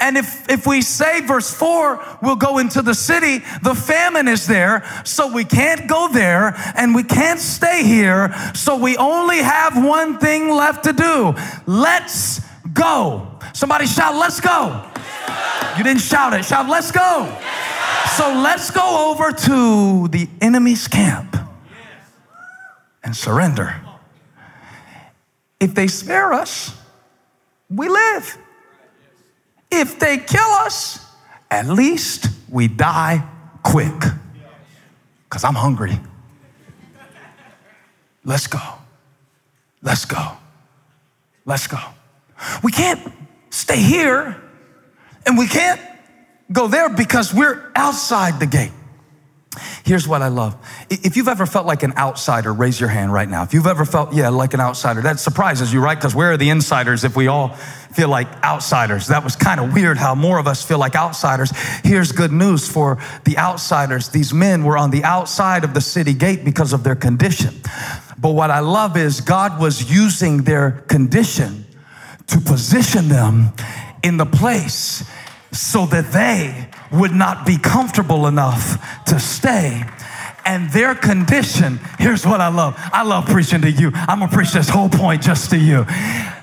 And 0.00 0.16
if, 0.16 0.48
if 0.48 0.66
we 0.66 0.82
say, 0.82 1.20
verse 1.20 1.52
4, 1.52 2.18
we'll 2.22 2.36
go 2.36 2.58
into 2.58 2.82
the 2.82 2.94
city, 2.94 3.38
the 3.62 3.74
famine 3.74 4.28
is 4.28 4.46
there, 4.46 4.84
so 5.04 5.32
we 5.32 5.44
can't 5.44 5.88
go 5.88 6.08
there 6.12 6.54
and 6.76 6.94
we 6.94 7.02
can't 7.02 7.40
stay 7.40 7.84
here, 7.84 8.34
so 8.54 8.76
we 8.76 8.96
only 8.96 9.38
have 9.38 9.82
one 9.82 10.18
thing 10.18 10.50
left 10.50 10.84
to 10.84 10.92
do. 10.92 11.34
Let's 11.66 12.40
go. 12.72 13.38
Somebody 13.52 13.86
shout, 13.86 14.16
let's 14.16 14.40
go. 14.40 14.86
You 15.80 15.84
didn't 15.84 16.02
shout 16.02 16.34
it, 16.34 16.44
shout, 16.44 16.68
let's 16.68 16.92
go. 16.92 17.38
So 18.14 18.34
let's 18.34 18.70
go 18.70 19.10
over 19.10 19.32
to 19.32 20.08
the 20.08 20.28
enemy's 20.42 20.86
camp 20.86 21.34
and 23.02 23.16
surrender. 23.16 23.80
If 25.58 25.74
they 25.74 25.86
spare 25.86 26.34
us, 26.34 26.78
we 27.70 27.88
live. 27.88 28.36
If 29.70 29.98
they 29.98 30.18
kill 30.18 30.50
us, 30.50 31.02
at 31.50 31.66
least 31.66 32.28
we 32.50 32.68
die 32.68 33.26
quick. 33.62 34.00
Because 35.24 35.44
I'm 35.44 35.54
hungry. 35.54 35.98
Let's 38.22 38.48
go. 38.48 38.60
Let's 39.80 40.04
go. 40.04 40.32
Let's 41.46 41.66
go. 41.66 41.78
We 42.62 42.70
can't 42.70 43.00
stay 43.48 43.80
here 43.80 44.42
and 45.26 45.38
we 45.38 45.46
can't 45.46 45.80
go 46.52 46.66
there 46.68 46.88
because 46.88 47.32
we're 47.32 47.70
outside 47.74 48.40
the 48.40 48.46
gate. 48.46 48.72
Here's 49.84 50.06
what 50.06 50.22
I 50.22 50.28
love. 50.28 50.56
If 50.88 51.16
you've 51.16 51.26
ever 51.26 51.44
felt 51.44 51.66
like 51.66 51.82
an 51.82 51.94
outsider, 51.96 52.52
raise 52.52 52.78
your 52.78 52.88
hand 52.88 53.12
right 53.12 53.28
now. 53.28 53.42
If 53.42 53.52
you've 53.52 53.66
ever 53.66 53.84
felt, 53.84 54.14
yeah, 54.14 54.28
like 54.28 54.54
an 54.54 54.60
outsider, 54.60 55.00
that 55.02 55.18
surprises 55.18 55.72
you, 55.72 55.80
right? 55.80 55.98
Because 55.98 56.14
where 56.14 56.32
are 56.32 56.36
the 56.36 56.50
insiders 56.50 57.02
if 57.02 57.16
we 57.16 57.26
all 57.26 57.48
feel 57.48 58.08
like 58.08 58.28
outsiders? 58.44 59.08
That 59.08 59.24
was 59.24 59.34
kind 59.34 59.58
of 59.58 59.74
weird 59.74 59.96
how 59.96 60.14
more 60.14 60.38
of 60.38 60.46
us 60.46 60.64
feel 60.64 60.78
like 60.78 60.94
outsiders. 60.94 61.50
Here's 61.82 62.12
good 62.12 62.30
news 62.30 62.70
for 62.70 62.98
the 63.24 63.36
outsiders. 63.38 64.10
These 64.10 64.32
men 64.32 64.62
were 64.62 64.78
on 64.78 64.92
the 64.92 65.02
outside 65.02 65.64
of 65.64 65.74
the 65.74 65.80
city 65.80 66.14
gate 66.14 66.44
because 66.44 66.72
of 66.72 66.84
their 66.84 66.96
condition. 66.96 67.54
But 68.18 68.30
what 68.30 68.52
I 68.52 68.60
love 68.60 68.96
is 68.96 69.20
God 69.20 69.60
was 69.60 69.90
using 69.90 70.44
their 70.44 70.84
condition 70.86 71.66
to 72.28 72.38
position 72.38 73.08
them 73.08 73.52
in 74.02 74.16
the 74.16 74.26
place 74.26 75.04
so 75.52 75.86
that 75.86 76.12
they 76.12 76.68
would 76.96 77.12
not 77.12 77.44
be 77.44 77.58
comfortable 77.58 78.26
enough 78.26 79.04
to 79.06 79.18
stay 79.18 79.82
and 80.44 80.70
their 80.70 80.94
condition. 80.94 81.78
Here's 81.98 82.26
what 82.26 82.40
I 82.40 82.48
love. 82.48 82.74
I 82.92 83.02
love 83.02 83.26
preaching 83.26 83.62
to 83.62 83.70
you. 83.70 83.90
I'm 83.94 84.20
gonna 84.20 84.32
preach 84.32 84.52
this 84.52 84.68
whole 84.68 84.88
point 84.88 85.22
just 85.22 85.50
to 85.50 85.58
you. 85.58 85.86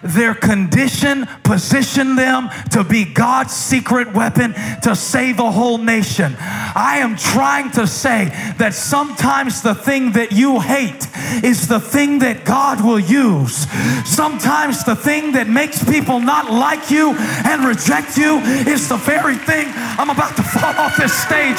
Their 0.03 0.33
condition 0.33 1.27
positioned 1.43 2.17
them 2.17 2.49
to 2.71 2.83
be 2.83 3.05
God's 3.05 3.53
secret 3.53 4.13
weapon 4.13 4.53
to 4.83 4.95
save 4.95 5.39
a 5.39 5.51
whole 5.51 5.77
nation. 5.77 6.35
I 6.39 6.99
am 6.99 7.15
trying 7.15 7.71
to 7.71 7.87
say 7.87 8.25
that 8.57 8.73
sometimes 8.73 9.61
the 9.61 9.75
thing 9.75 10.13
that 10.13 10.31
you 10.31 10.59
hate 10.59 11.07
is 11.43 11.67
the 11.67 11.79
thing 11.79 12.19
that 12.19 12.45
God 12.45 12.83
will 12.83 12.99
use. 12.99 13.67
Sometimes 14.05 14.83
the 14.83 14.95
thing 14.95 15.33
that 15.33 15.49
makes 15.49 15.83
people 15.83 16.19
not 16.19 16.51
like 16.51 16.89
you 16.91 17.15
and 17.45 17.65
reject 17.65 18.17
you 18.17 18.39
is 18.71 18.87
the 18.87 18.97
very 18.97 19.35
thing 19.35 19.67
I'm 19.97 20.09
about 20.09 20.35
to 20.37 20.43
fall 20.43 20.75
off 20.75 20.97
this 20.97 21.13
stage 21.13 21.57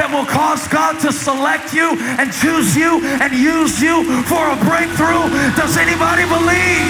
that 0.00 0.08
will 0.08 0.24
cause 0.24 0.64
God 0.68 0.96
to 1.04 1.12
select 1.12 1.76
you 1.76 1.92
and 2.16 2.32
choose 2.32 2.72
you 2.72 3.04
and 3.20 3.30
use 3.36 3.76
you 3.80 4.04
for 4.24 4.40
a 4.48 4.56
breakthrough. 4.64 5.28
Does 5.52 5.76
anybody 5.76 6.24
believe 6.24 6.88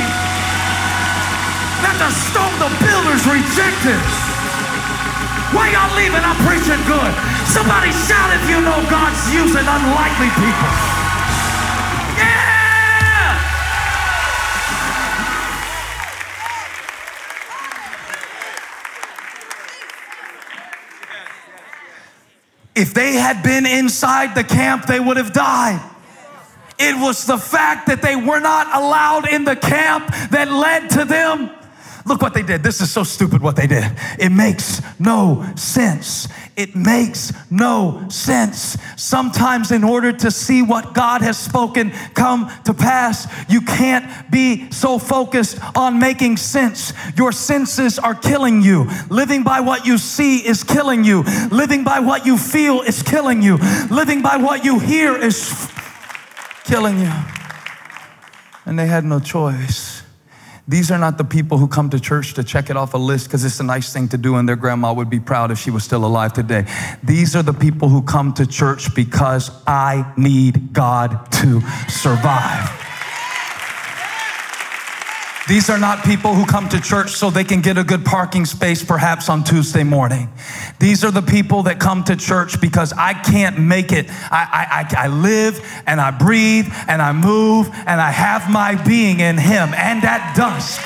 that 1.82 1.96
the 1.98 2.10
stone 2.30 2.54
the 2.62 2.70
builders 2.78 3.22
rejected? 3.26 3.98
Why 5.50 5.74
y'all 5.74 5.90
leaving? 5.98 6.22
I'm 6.22 6.38
preaching 6.46 6.80
good. 6.86 7.12
Somebody 7.50 7.90
shout 8.06 8.30
if 8.38 8.44
you 8.48 8.62
know 8.62 8.78
God's 8.88 9.20
using 9.34 9.66
unlikely 9.66 10.30
people. 10.38 11.01
If 22.74 22.94
they 22.94 23.14
had 23.14 23.42
been 23.42 23.66
inside 23.66 24.34
the 24.34 24.44
camp, 24.44 24.86
they 24.86 24.98
would 24.98 25.16
have 25.16 25.32
died. 25.32 25.90
It 26.78 26.96
was 27.00 27.26
the 27.26 27.38
fact 27.38 27.86
that 27.88 28.02
they 28.02 28.16
were 28.16 28.40
not 28.40 28.66
allowed 28.74 29.28
in 29.28 29.44
the 29.44 29.56
camp 29.56 30.08
that 30.30 30.50
led 30.50 30.90
to 30.90 31.04
them. 31.04 31.50
Look 32.04 32.20
what 32.20 32.34
they 32.34 32.42
did. 32.42 32.62
This 32.62 32.80
is 32.80 32.90
so 32.90 33.04
stupid 33.04 33.42
what 33.42 33.56
they 33.56 33.66
did. 33.66 33.84
It 34.18 34.30
makes 34.30 34.82
no 34.98 35.46
sense. 35.56 36.28
It 36.56 36.74
makes 36.74 37.32
no 37.50 38.06
sense. 38.08 38.76
Sometimes, 38.96 39.70
in 39.70 39.84
order 39.84 40.12
to 40.12 40.30
see 40.30 40.62
what 40.62 40.94
God 40.94 41.22
has 41.22 41.38
spoken 41.38 41.90
come 42.14 42.50
to 42.64 42.74
pass, 42.74 43.26
you 43.48 43.60
can't 43.60 44.30
be 44.30 44.70
so 44.70 44.98
focused 44.98 45.58
on 45.76 45.98
making 45.98 46.36
sense. 46.36 46.92
Your 47.16 47.32
senses 47.32 47.98
are 47.98 48.14
killing 48.14 48.62
you. 48.62 48.88
Living 49.08 49.42
by 49.44 49.60
what 49.60 49.86
you 49.86 49.96
see 49.96 50.38
is 50.38 50.64
killing 50.64 51.04
you. 51.04 51.22
Living 51.50 51.84
by 51.84 52.00
what 52.00 52.26
you 52.26 52.36
feel 52.36 52.82
is 52.82 53.02
killing 53.02 53.42
you. 53.42 53.58
Living 53.90 54.22
by 54.22 54.36
what 54.36 54.64
you 54.64 54.78
hear 54.78 55.16
is 55.16 55.70
killing 56.64 56.98
you. 56.98 57.12
And 58.64 58.78
they 58.78 58.86
had 58.86 59.04
no 59.04 59.20
choice. 59.20 60.01
These 60.72 60.90
are 60.90 60.96
not 60.96 61.18
the 61.18 61.24
people 61.24 61.58
who 61.58 61.68
come 61.68 61.90
to 61.90 62.00
church 62.00 62.32
to 62.32 62.42
check 62.42 62.70
it 62.70 62.78
off 62.78 62.94
a 62.94 62.96
list 62.96 63.26
because 63.26 63.44
it's 63.44 63.60
a 63.60 63.62
nice 63.62 63.92
thing 63.92 64.08
to 64.08 64.16
do 64.16 64.36
and 64.36 64.48
their 64.48 64.56
grandma 64.56 64.94
would 64.94 65.10
be 65.10 65.20
proud 65.20 65.50
if 65.50 65.58
she 65.58 65.70
was 65.70 65.84
still 65.84 66.02
alive 66.02 66.32
today. 66.32 66.64
These 67.04 67.36
are 67.36 67.42
the 67.42 67.52
people 67.52 67.90
who 67.90 68.00
come 68.00 68.32
to 68.32 68.46
church 68.46 68.94
because 68.94 69.50
I 69.66 70.10
need 70.16 70.72
God 70.72 71.30
to 71.32 71.60
survive. 71.90 72.81
These 75.48 75.68
are 75.70 75.78
not 75.78 76.04
people 76.04 76.34
who 76.34 76.46
come 76.46 76.68
to 76.68 76.80
church 76.80 77.10
so 77.10 77.28
they 77.28 77.42
can 77.42 77.62
get 77.62 77.76
a 77.76 77.82
good 77.82 78.04
parking 78.04 78.44
space 78.44 78.84
perhaps 78.84 79.28
on 79.28 79.42
Tuesday 79.42 79.82
morning. 79.82 80.28
These 80.78 81.04
are 81.04 81.10
the 81.10 81.22
people 81.22 81.64
that 81.64 81.80
come 81.80 82.04
to 82.04 82.14
church 82.14 82.60
because 82.60 82.92
I 82.92 83.12
can't 83.12 83.58
make 83.58 83.90
it. 83.90 84.06
I, 84.08 84.86
I, 84.96 85.04
I, 85.04 85.08
live 85.08 85.60
and 85.84 86.00
I 86.00 86.12
breathe 86.12 86.68
and 86.86 87.02
I 87.02 87.12
move 87.12 87.68
and 87.74 88.00
I 88.00 88.12
have 88.12 88.48
my 88.50 88.76
being 88.84 89.18
in 89.18 89.36
Him. 89.36 89.74
And 89.74 90.04
at 90.04 90.36
dusk, 90.36 90.80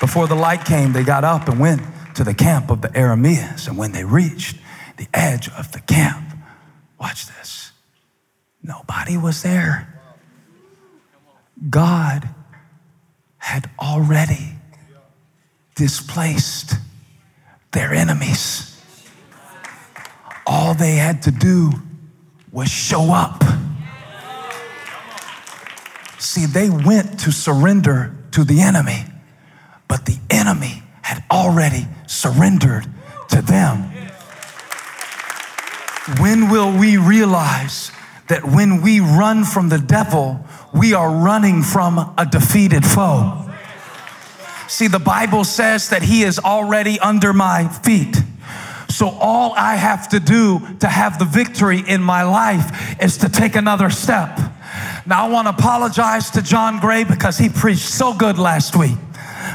before 0.00 0.26
the 0.26 0.34
light 0.34 0.64
came, 0.64 0.92
they 0.92 1.04
got 1.04 1.22
up 1.22 1.48
and 1.48 1.60
went 1.60 1.80
to 2.16 2.24
the 2.24 2.34
camp 2.34 2.70
of 2.70 2.82
the 2.82 2.88
Arameans. 2.88 3.68
And 3.68 3.78
when 3.78 3.92
they 3.92 4.04
reached 4.04 4.56
the 4.96 5.06
edge 5.14 5.48
of 5.50 5.70
the 5.70 5.80
camp, 5.80 6.24
watch 7.00 7.26
this, 7.28 7.70
nobody 8.64 9.16
was 9.16 9.44
there. 9.44 10.00
God 11.70 12.28
had 13.44 13.68
already 13.78 14.54
displaced 15.74 16.76
their 17.72 17.92
enemies. 17.92 18.82
All 20.46 20.72
they 20.72 20.94
had 20.94 21.20
to 21.24 21.30
do 21.30 21.70
was 22.50 22.70
show 22.70 23.12
up. 23.12 23.44
See, 26.18 26.46
they 26.46 26.70
went 26.70 27.20
to 27.20 27.32
surrender 27.32 28.16
to 28.30 28.44
the 28.44 28.62
enemy, 28.62 29.04
but 29.88 30.06
the 30.06 30.18
enemy 30.30 30.82
had 31.02 31.22
already 31.30 31.86
surrendered 32.06 32.86
to 33.28 33.42
them. 33.42 33.92
When 36.18 36.48
will 36.48 36.72
we 36.72 36.96
realize 36.96 37.92
that 38.28 38.42
when 38.42 38.80
we 38.80 39.00
run 39.00 39.44
from 39.44 39.68
the 39.68 39.78
devil, 39.78 40.46
we 40.74 40.92
are 40.92 41.10
running 41.10 41.62
from 41.62 41.98
a 42.18 42.26
defeated 42.26 42.84
foe. 42.84 43.48
See, 44.66 44.88
the 44.88 44.98
Bible 44.98 45.44
says 45.44 45.90
that 45.90 46.02
He 46.02 46.22
is 46.22 46.38
already 46.38 46.98
under 46.98 47.32
my 47.32 47.68
feet. 47.68 48.16
So, 48.88 49.08
all 49.08 49.52
I 49.56 49.76
have 49.76 50.08
to 50.10 50.20
do 50.20 50.60
to 50.80 50.86
have 50.86 51.18
the 51.18 51.24
victory 51.24 51.82
in 51.86 52.02
my 52.02 52.22
life 52.22 53.00
is 53.02 53.18
to 53.18 53.28
take 53.28 53.56
another 53.56 53.90
step. 53.90 54.38
Now, 55.06 55.26
I 55.26 55.30
want 55.30 55.46
to 55.46 55.54
apologize 55.54 56.30
to 56.30 56.42
John 56.42 56.80
Gray 56.80 57.04
because 57.04 57.38
he 57.38 57.48
preached 57.48 57.88
so 57.88 58.14
good 58.14 58.38
last 58.38 58.76
week. 58.76 58.96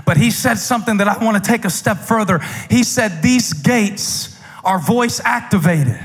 But 0.06 0.18
he 0.18 0.32
said 0.32 0.56
something 0.56 0.98
that 0.98 1.08
I 1.08 1.24
want 1.24 1.44
to 1.44 1.52
take 1.52 1.66
a 1.66 1.70
step 1.70 1.98
further. 1.98 2.40
He 2.70 2.84
said, 2.84 3.22
These 3.22 3.54
gates 3.54 4.38
are 4.64 4.80
voice 4.80 5.20
activated. 5.24 6.00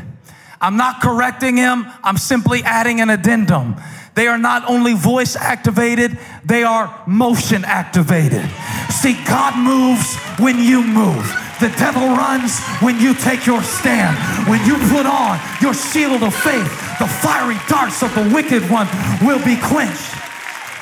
I'm 0.61 0.77
not 0.77 1.03
correcting 1.03 1.57
him, 1.57 1.87
I'm 2.03 2.17
simply 2.17 2.63
adding 2.63 3.01
an 3.01 3.11
addendum. 3.11 3.77
They 4.15 4.29
are 4.29 4.39
not 4.39 4.69
only 4.69 4.95
voice 4.95 5.37
activated, 5.37 6.17
they 6.45 6.63
are 6.63 7.03
motion 7.07 7.65
activated. 7.65 8.49
See, 8.91 9.15
God 9.27 9.59
moves 9.59 10.17
when 10.39 10.59
you 10.59 10.83
move. 10.83 11.25
The 11.61 11.69
devil 11.79 12.09
runs 12.09 12.61
when 12.81 13.01
you 13.01 13.15
take 13.15 13.47
your 13.47 13.63
stand. 13.63 14.17
When 14.49 14.65
you 14.67 14.77
put 14.89 15.07
on 15.07 15.41
your 15.61 15.75
shield 15.75 16.23
of 16.23 16.35
faith, 16.35 16.69
the 16.99 17.07
fiery 17.07 17.57
darts 17.69 18.03
of 18.03 18.15
the 18.15 18.31
wicked 18.35 18.63
one 18.71 18.89
will 19.23 19.43
be 19.45 19.57
quenched. 19.57 20.15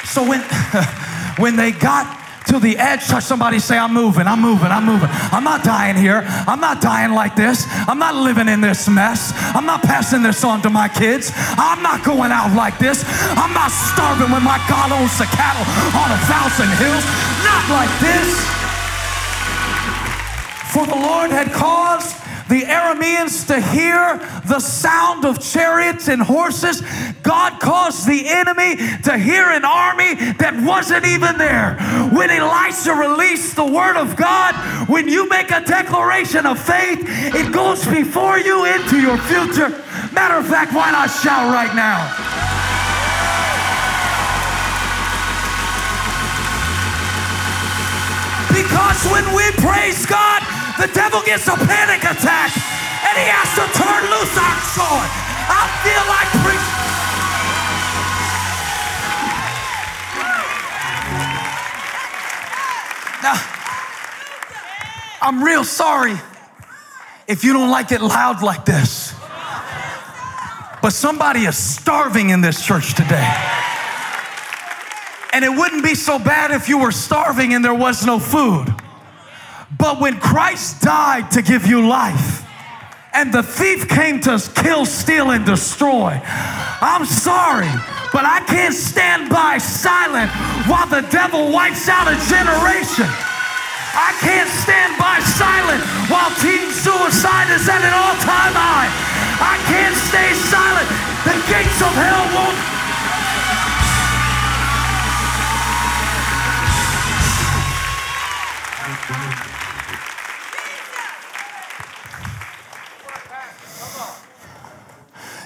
So 0.04 0.26
when, 0.28 0.40
when 1.38 1.56
they 1.56 1.72
got 1.72 2.21
to 2.46 2.58
the 2.58 2.76
edge. 2.78 3.06
Touch 3.06 3.24
somebody, 3.24 3.58
say, 3.58 3.78
I'm 3.78 3.92
moving, 3.92 4.26
I'm 4.26 4.40
moving, 4.40 4.70
I'm 4.70 4.84
moving. 4.84 5.08
I'm 5.10 5.44
not 5.44 5.64
dying 5.64 5.96
here. 5.96 6.22
I'm 6.46 6.60
not 6.60 6.80
dying 6.80 7.12
like 7.12 7.36
this. 7.36 7.66
I'm 7.88 7.98
not 7.98 8.14
living 8.14 8.48
in 8.48 8.60
this 8.60 8.88
mess. 8.88 9.32
I'm 9.54 9.66
not 9.66 9.82
passing 9.82 10.22
this 10.22 10.44
on 10.44 10.62
to 10.62 10.70
my 10.70 10.88
kids. 10.88 11.32
I'm 11.34 11.82
not 11.82 12.04
going 12.04 12.32
out 12.32 12.54
like 12.54 12.78
this. 12.78 13.04
I'm 13.36 13.52
not 13.54 13.70
starving 13.70 14.30
when 14.30 14.42
my 14.42 14.58
God 14.68 14.92
owns 14.92 15.16
the 15.18 15.26
cattle 15.26 15.66
on 15.98 16.08
a 16.10 16.20
thousand 16.30 16.70
hills. 16.78 17.04
Not 17.44 17.64
like 17.70 17.92
this. 18.00 18.62
For 20.72 20.86
the 20.86 20.96
Lord 20.96 21.30
had 21.30 21.52
caused 21.52 22.21
the 22.48 22.62
Arameans 22.62 23.46
to 23.46 23.60
hear 23.60 24.18
the 24.46 24.60
sound 24.60 25.24
of 25.24 25.40
chariots 25.40 26.08
and 26.08 26.22
horses. 26.22 26.82
God 27.22 27.60
caused 27.60 28.06
the 28.06 28.28
enemy 28.28 28.76
to 29.04 29.18
hear 29.18 29.50
an 29.50 29.64
army 29.64 30.14
that 30.38 30.60
wasn't 30.62 31.06
even 31.06 31.38
there. 31.38 31.76
When 32.12 32.30
Elisha 32.30 32.92
released 32.94 33.56
the 33.56 33.64
word 33.64 33.96
of 33.96 34.16
God, 34.16 34.54
when 34.88 35.08
you 35.08 35.28
make 35.28 35.50
a 35.50 35.60
declaration 35.60 36.46
of 36.46 36.58
faith, 36.58 37.00
it 37.34 37.52
goes 37.52 37.86
before 37.86 38.38
you 38.38 38.64
into 38.64 39.00
your 39.00 39.18
future. 39.18 39.70
Matter 40.12 40.34
of 40.34 40.46
fact, 40.46 40.74
why 40.74 40.90
not 40.90 41.08
shout 41.08 41.52
right 41.52 41.74
now? 41.74 42.10
Because 48.52 49.04
when 49.10 49.24
we 49.34 49.50
praise 49.52 50.04
God, 50.04 50.42
the 50.78 50.88
devil 50.94 51.20
gets 51.22 51.46
a 51.48 51.56
panic 51.56 52.02
attack 52.04 52.50
and 53.04 53.14
he 53.18 53.26
has 53.28 53.48
to 53.58 53.64
turn 53.76 54.02
loose 54.08 54.36
our 54.38 54.58
sword. 54.72 55.10
I 55.48 55.68
feel 55.84 56.04
like 56.08 56.28
preaching. 56.40 56.82
Now, 63.22 63.38
I'm 65.20 65.44
real 65.44 65.64
sorry 65.64 66.16
if 67.28 67.44
you 67.44 67.52
don't 67.52 67.70
like 67.70 67.92
it 67.92 68.00
loud 68.00 68.42
like 68.42 68.64
this. 68.64 69.14
But 70.80 70.92
somebody 70.92 71.40
is 71.40 71.56
starving 71.56 72.30
in 72.30 72.40
this 72.40 72.64
church 72.66 72.94
today. 72.94 73.32
And 75.32 75.44
it 75.44 75.50
wouldn't 75.50 75.84
be 75.84 75.94
so 75.94 76.18
bad 76.18 76.50
if 76.50 76.68
you 76.68 76.78
were 76.78 76.90
starving 76.90 77.54
and 77.54 77.64
there 77.64 77.74
was 77.74 78.04
no 78.04 78.18
food. 78.18 78.74
But 79.82 79.98
when 79.98 80.20
Christ 80.20 80.80
died 80.80 81.32
to 81.32 81.42
give 81.42 81.66
you 81.66 81.82
life, 81.82 82.46
and 83.12 83.34
the 83.34 83.42
thief 83.42 83.88
came 83.88 84.20
to 84.20 84.38
kill, 84.54 84.86
steal, 84.86 85.32
and 85.32 85.44
destroy, 85.44 86.14
I'm 86.78 87.04
sorry, 87.04 87.66
but 88.14 88.22
I 88.22 88.46
can't 88.46 88.78
stand 88.78 89.26
by 89.26 89.58
silent 89.58 90.30
while 90.70 90.86
the 90.86 91.02
devil 91.10 91.50
wipes 91.50 91.90
out 91.90 92.06
a 92.06 92.14
generation. 92.30 93.10
I 93.98 94.14
can't 94.22 94.46
stand 94.62 94.94
by 95.02 95.18
silent 95.18 95.82
while 96.06 96.30
teen 96.38 96.70
suicide 96.70 97.50
is 97.50 97.66
at 97.66 97.82
an 97.82 97.90
all 97.90 98.14
time 98.22 98.54
high. 98.54 98.86
I 99.42 99.58
can't 99.66 99.98
stay 99.98 100.30
silent. 100.46 100.86
The 101.26 101.34
gates 101.50 101.82
of 101.82 101.90
hell 101.90 102.22
won't 102.38 102.81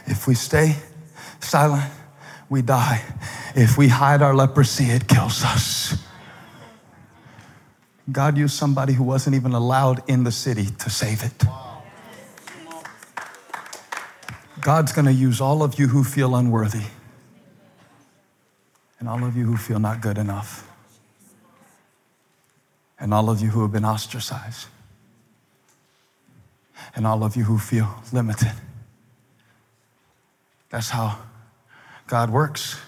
If 0.06 0.26
we 0.26 0.34
stay 0.34 0.76
silent, 1.40 1.90
we 2.48 2.62
die. 2.62 3.02
If 3.54 3.76
we 3.76 3.88
hide 3.88 4.22
our 4.22 4.34
leprosy, 4.34 4.84
it 4.84 5.08
kills 5.08 5.44
us. 5.44 6.02
God 8.10 8.38
used 8.38 8.54
somebody 8.54 8.92
who 8.92 9.02
wasn't 9.02 9.34
even 9.34 9.52
allowed 9.52 10.02
in 10.08 10.22
the 10.22 10.30
city 10.30 10.66
to 10.66 10.90
save 10.90 11.24
it. 11.24 11.44
God's 14.60 14.92
going 14.92 15.06
to 15.06 15.12
use 15.12 15.40
all 15.40 15.62
of 15.62 15.78
you 15.78 15.88
who 15.88 16.04
feel 16.04 16.34
unworthy 16.34 16.86
and 18.98 19.08
all 19.08 19.24
of 19.24 19.36
you 19.36 19.44
who 19.44 19.56
feel 19.56 19.78
not 19.78 20.00
good 20.00 20.18
enough 20.18 20.68
and 22.98 23.12
all 23.12 23.28
of 23.28 23.40
you 23.40 23.50
who 23.50 23.62
have 23.62 23.72
been 23.72 23.84
ostracized 23.84 24.66
and 26.94 27.06
all 27.06 27.22
of 27.22 27.36
you 27.36 27.44
who 27.44 27.58
feel 27.58 28.02
limited. 28.12 28.52
That's 30.70 30.90
how 30.90 31.18
God 32.06 32.30
works, 32.30 32.78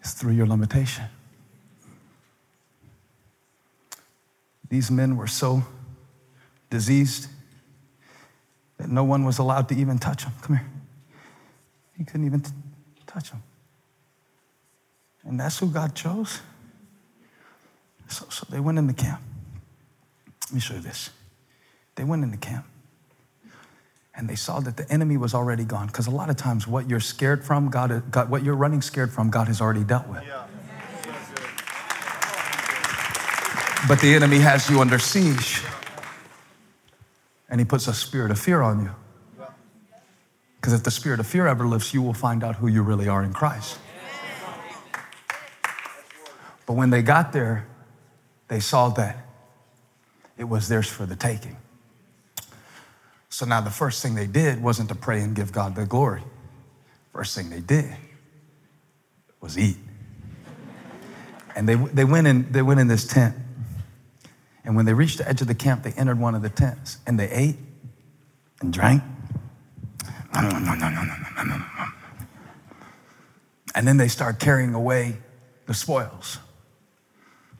it's 0.00 0.12
through 0.12 0.32
your 0.32 0.46
limitation. 0.46 1.04
These 4.68 4.90
men 4.90 5.16
were 5.16 5.26
so 5.26 5.62
diseased 6.70 7.28
that 8.78 8.88
no 8.88 9.04
one 9.04 9.24
was 9.24 9.38
allowed 9.38 9.68
to 9.68 9.74
even 9.74 9.98
touch 9.98 10.24
them. 10.24 10.32
Come 10.42 10.56
here. 10.56 10.66
He 11.96 12.04
couldn't 12.04 12.26
even 12.26 12.40
t- 12.40 12.50
touch 13.06 13.30
them. 13.30 13.42
And 15.22 15.38
that's 15.38 15.58
who 15.58 15.68
God 15.68 15.94
chose. 15.94 16.40
So, 18.08 18.26
so 18.28 18.46
they 18.50 18.60
went 18.60 18.78
in 18.78 18.86
the 18.86 18.94
camp. 18.94 19.20
Let 20.46 20.54
me 20.54 20.60
show 20.60 20.74
you 20.74 20.80
this. 20.80 21.10
They 21.94 22.04
went 22.04 22.24
in 22.24 22.30
the 22.30 22.36
camp 22.36 22.66
and 24.16 24.28
they 24.28 24.36
saw 24.36 24.60
that 24.60 24.76
the 24.76 24.90
enemy 24.90 25.16
was 25.16 25.34
already 25.34 25.64
gone. 25.64 25.88
Because 25.88 26.06
a 26.06 26.10
lot 26.10 26.30
of 26.30 26.36
times, 26.36 26.66
what 26.66 26.88
you're 26.88 27.00
scared 27.00 27.44
from, 27.44 27.68
God, 27.68 28.10
God, 28.10 28.30
what 28.30 28.44
you're 28.44 28.54
running 28.54 28.80
scared 28.80 29.12
from, 29.12 29.30
God 29.30 29.48
has 29.48 29.60
already 29.60 29.84
dealt 29.84 30.06
with. 30.08 30.22
But 33.86 34.00
the 34.00 34.14
enemy 34.14 34.38
has 34.38 34.70
you 34.70 34.80
under 34.80 34.98
siege, 34.98 35.62
and 37.50 37.60
he 37.60 37.66
puts 37.66 37.86
a 37.86 37.92
spirit 37.92 38.30
of 38.30 38.38
fear 38.38 38.62
on 38.62 38.84
you. 38.84 38.90
Because 40.56 40.72
if 40.72 40.82
the 40.82 40.90
spirit 40.90 41.20
of 41.20 41.26
fear 41.26 41.46
ever 41.46 41.66
lifts, 41.66 41.92
you 41.92 42.00
will 42.00 42.14
find 42.14 42.42
out 42.42 42.56
who 42.56 42.68
you 42.68 42.82
really 42.82 43.08
are 43.08 43.22
in 43.22 43.34
Christ. 43.34 43.78
But 46.64 46.74
when 46.74 46.88
they 46.88 47.02
got 47.02 47.34
there, 47.34 47.66
they 48.48 48.60
saw 48.60 48.88
that 48.90 49.26
it 50.38 50.44
was 50.44 50.68
theirs 50.68 50.88
for 50.88 51.04
the 51.04 51.16
taking. 51.16 51.58
So 53.34 53.44
now 53.46 53.60
the 53.60 53.68
first 53.68 54.00
thing 54.00 54.14
they 54.14 54.28
did 54.28 54.62
wasn't 54.62 54.90
to 54.90 54.94
pray 54.94 55.20
and 55.20 55.34
give 55.34 55.50
God 55.50 55.74
the 55.74 55.84
glory. 55.84 56.22
First 57.12 57.34
thing 57.34 57.50
they 57.50 57.58
did 57.58 57.92
was 59.40 59.58
eat. 59.58 59.76
And 61.56 61.68
they, 61.68 61.74
they, 61.74 62.04
went 62.04 62.28
in, 62.28 62.52
they 62.52 62.62
went 62.62 62.78
in 62.78 62.86
this 62.86 63.04
tent. 63.04 63.34
And 64.64 64.76
when 64.76 64.84
they 64.84 64.94
reached 64.94 65.18
the 65.18 65.28
edge 65.28 65.40
of 65.40 65.48
the 65.48 65.54
camp, 65.56 65.82
they 65.82 65.90
entered 65.94 66.20
one 66.20 66.36
of 66.36 66.42
the 66.42 66.48
tents 66.48 66.98
and 67.08 67.18
they 67.18 67.28
ate 67.28 67.56
and 68.60 68.72
drank. 68.72 69.02
And 73.74 73.88
then 73.88 73.96
they 73.96 74.06
start 74.06 74.38
carrying 74.38 74.74
away 74.74 75.16
the 75.66 75.74
spoils 75.74 76.38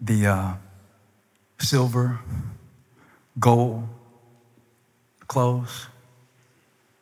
the 0.01 0.27
uh, 0.27 0.53
silver, 1.59 2.20
gold, 3.41 3.89
clothes, 5.29 5.89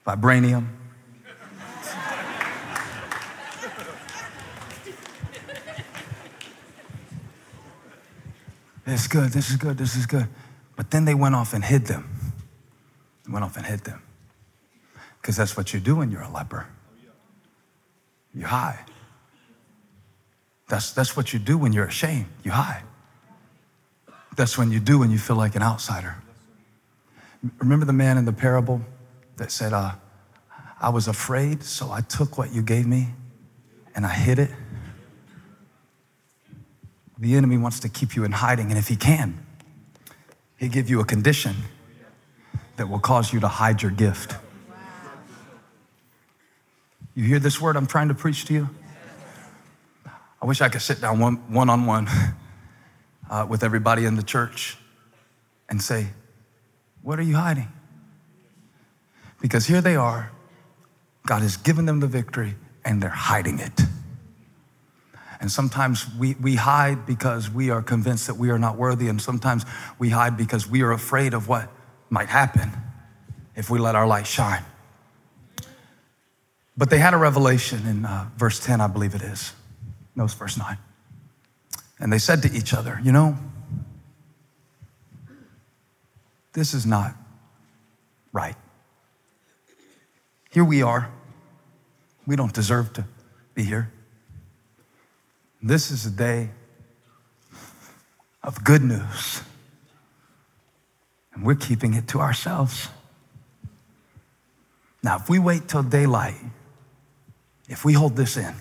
vibranium. 0.07 0.67
This 8.85 9.03
is 9.03 9.09
good, 9.09 9.31
this 9.31 9.51
is 9.51 9.57
good, 9.57 9.79
this 9.79 9.97
is 9.97 10.07
good. 10.07 10.29
But 10.77 10.91
then 10.91 11.05
they 11.05 11.15
went 11.15 11.35
off 11.35 11.55
and 11.55 11.65
hid 11.65 11.87
them. 11.87 12.09
They 13.25 13.33
went 13.33 13.45
off 13.45 13.57
and 13.57 13.65
hid 13.65 13.81
them. 13.85 14.03
Because 15.21 15.37
that's 15.37 15.57
what 15.57 15.73
you 15.73 15.79
do 15.79 15.97
when 15.97 16.11
you're 16.11 16.23
a 16.23 16.31
leper. 16.31 16.67
You 18.35 18.47
hide. 18.47 18.85
That's, 20.69 20.93
that's 20.93 21.17
what 21.17 21.33
you 21.33 21.39
do 21.39 21.59
when 21.59 21.73
you're 21.73 21.87
ashamed. 21.87 22.27
You 22.43 22.51
hide. 22.51 22.83
That's 24.37 24.57
when 24.57 24.73
you 24.73 24.81
do 24.81 24.99
when 24.99 25.11
you 25.11 25.19
feel 25.19 25.37
like 25.37 25.55
an 25.55 25.63
outsider. 25.63 26.22
Remember 27.59 27.85
the 27.85 27.93
man 27.93 28.19
in 28.19 28.25
the 28.25 28.33
parable 28.33 28.81
that 29.37 29.51
said, 29.51 29.73
uh, 29.73 29.93
I 30.81 30.91
was 30.91 31.09
afraid, 31.09 31.65
so 31.65 31.91
I 31.91 32.01
took 32.01 32.39
what 32.39 32.53
you 32.53 32.63
gave 32.63 32.87
me 32.87 33.09
and 33.95 34.07
I 34.07 34.13
hid 34.13 34.39
it? 34.39 34.51
The 37.19 37.37
enemy 37.37 37.57
wants 37.57 37.81
to 37.81 37.89
keep 37.89 38.17
you 38.17 38.25
in 38.25 38.33
hiding, 38.33 38.71
and 38.71 38.79
if 38.79 38.89
he 38.89 38.97
can, 38.97 39.47
he'll 40.57 40.71
give 40.71 40.91
you 40.91 41.01
a 41.01 41.05
condition 41.05 41.55
that 42.77 42.89
will 42.89 42.99
cause 42.99 43.33
you 43.33 43.41
to 43.41 43.49
hide 43.49 43.83
your 43.83 43.93
gift. 43.93 44.35
You 47.15 47.25
hear 47.25 47.39
this 47.39 47.61
word 47.61 47.77
I'm 47.77 47.87
trying 47.87 48.09
to 48.09 48.15
preach 48.15 48.47
to 48.47 48.55
you? 48.55 48.69
I 50.41 50.47
wish 50.47 50.61
I 50.61 50.69
could 50.69 50.83
sit 50.83 51.01
down 51.01 51.21
one, 51.21 51.37
one 51.53 51.71
on 51.71 51.87
one 51.87 52.09
uh, 53.31 53.47
with 53.49 53.63
everybody 53.63 54.05
in 54.05 54.17
the 54.17 54.23
church 54.23 54.77
and 55.69 55.81
say, 55.81 56.09
what 57.03 57.19
are 57.19 57.23
you 57.23 57.37
hiding? 57.37 57.69
Because 59.41 59.67
here 59.67 59.81
they 59.81 59.97
are. 59.97 60.31
God 61.27 61.43
has 61.43 61.57
given 61.57 61.87
them 61.87 62.01
the 62.01 62.07
victory 62.07 62.55
and 62.85 63.03
they're 63.03 63.11
hiding 63.11 63.59
it. 63.59 63.81
And 65.41 65.51
sometimes 65.51 66.07
we, 66.15 66.35
we 66.35 66.55
hide 66.55 67.05
because 67.05 67.51
we 67.51 67.71
are 67.71 67.83
convinced 67.83 68.29
that 68.29 68.37
we 68.37 68.51
are 68.51 68.59
not 68.59 68.77
worthy. 68.77 69.09
And 69.09 69.21
sometimes 69.21 69.65
we 69.99 70.09
hide 70.09 70.37
because 70.37 70.69
we 70.69 70.83
are 70.83 70.93
afraid 70.93 71.35
of 71.35 71.49
what 71.49 71.69
might 72.11 72.29
happen 72.29 72.71
if 73.57 73.69
we 73.69 73.81
let 73.81 73.97
our 73.97 74.07
light 74.07 74.27
shine. 74.27 74.63
But 76.77 76.91
they 76.91 76.99
had 76.99 77.13
a 77.13 77.17
revelation 77.17 77.87
in 77.87 78.05
uh, 78.05 78.29
verse 78.37 78.65
10, 78.65 78.81
I 78.81 78.87
believe 78.87 79.17
it 79.17 79.23
is. 79.23 79.53
No, 80.15 80.25
it's 80.25 80.35
verse 80.35 80.57
9. 80.57 80.79
And 81.99 82.13
they 82.13 82.19
said 82.19 82.43
to 82.43 82.53
each 82.53 82.73
other, 82.73 83.01
You 83.03 83.13
know, 83.13 83.37
this 86.53 86.75
is 86.75 86.85
not 86.85 87.15
right. 88.33 88.57
Here 90.51 90.65
we 90.65 90.83
are. 90.83 91.11
We 92.27 92.37
don't 92.37 92.53
deserve 92.53 92.93
to 92.95 93.05
be 93.55 93.65
here. 93.65 93.91
This 95.63 95.91
is 95.91 96.05
a 96.07 96.11
day 96.11 96.51
of 98.43 98.65
good 98.65 98.83
news, 98.83 99.43
and 101.33 101.45
we're 101.45 101.55
keeping 101.55 101.95
it 101.95 102.09
to 102.09 102.21
ourselves. 102.21 102.89
Now, 105.03 105.17
if 105.17 105.29
we 105.29 105.39
wait 105.39 105.69
till 105.69 105.83
daylight, 105.83 106.35
if 107.69 107.85
we 107.85 107.93
hold 107.93 108.17
this 108.17 108.37
in, 108.37 108.55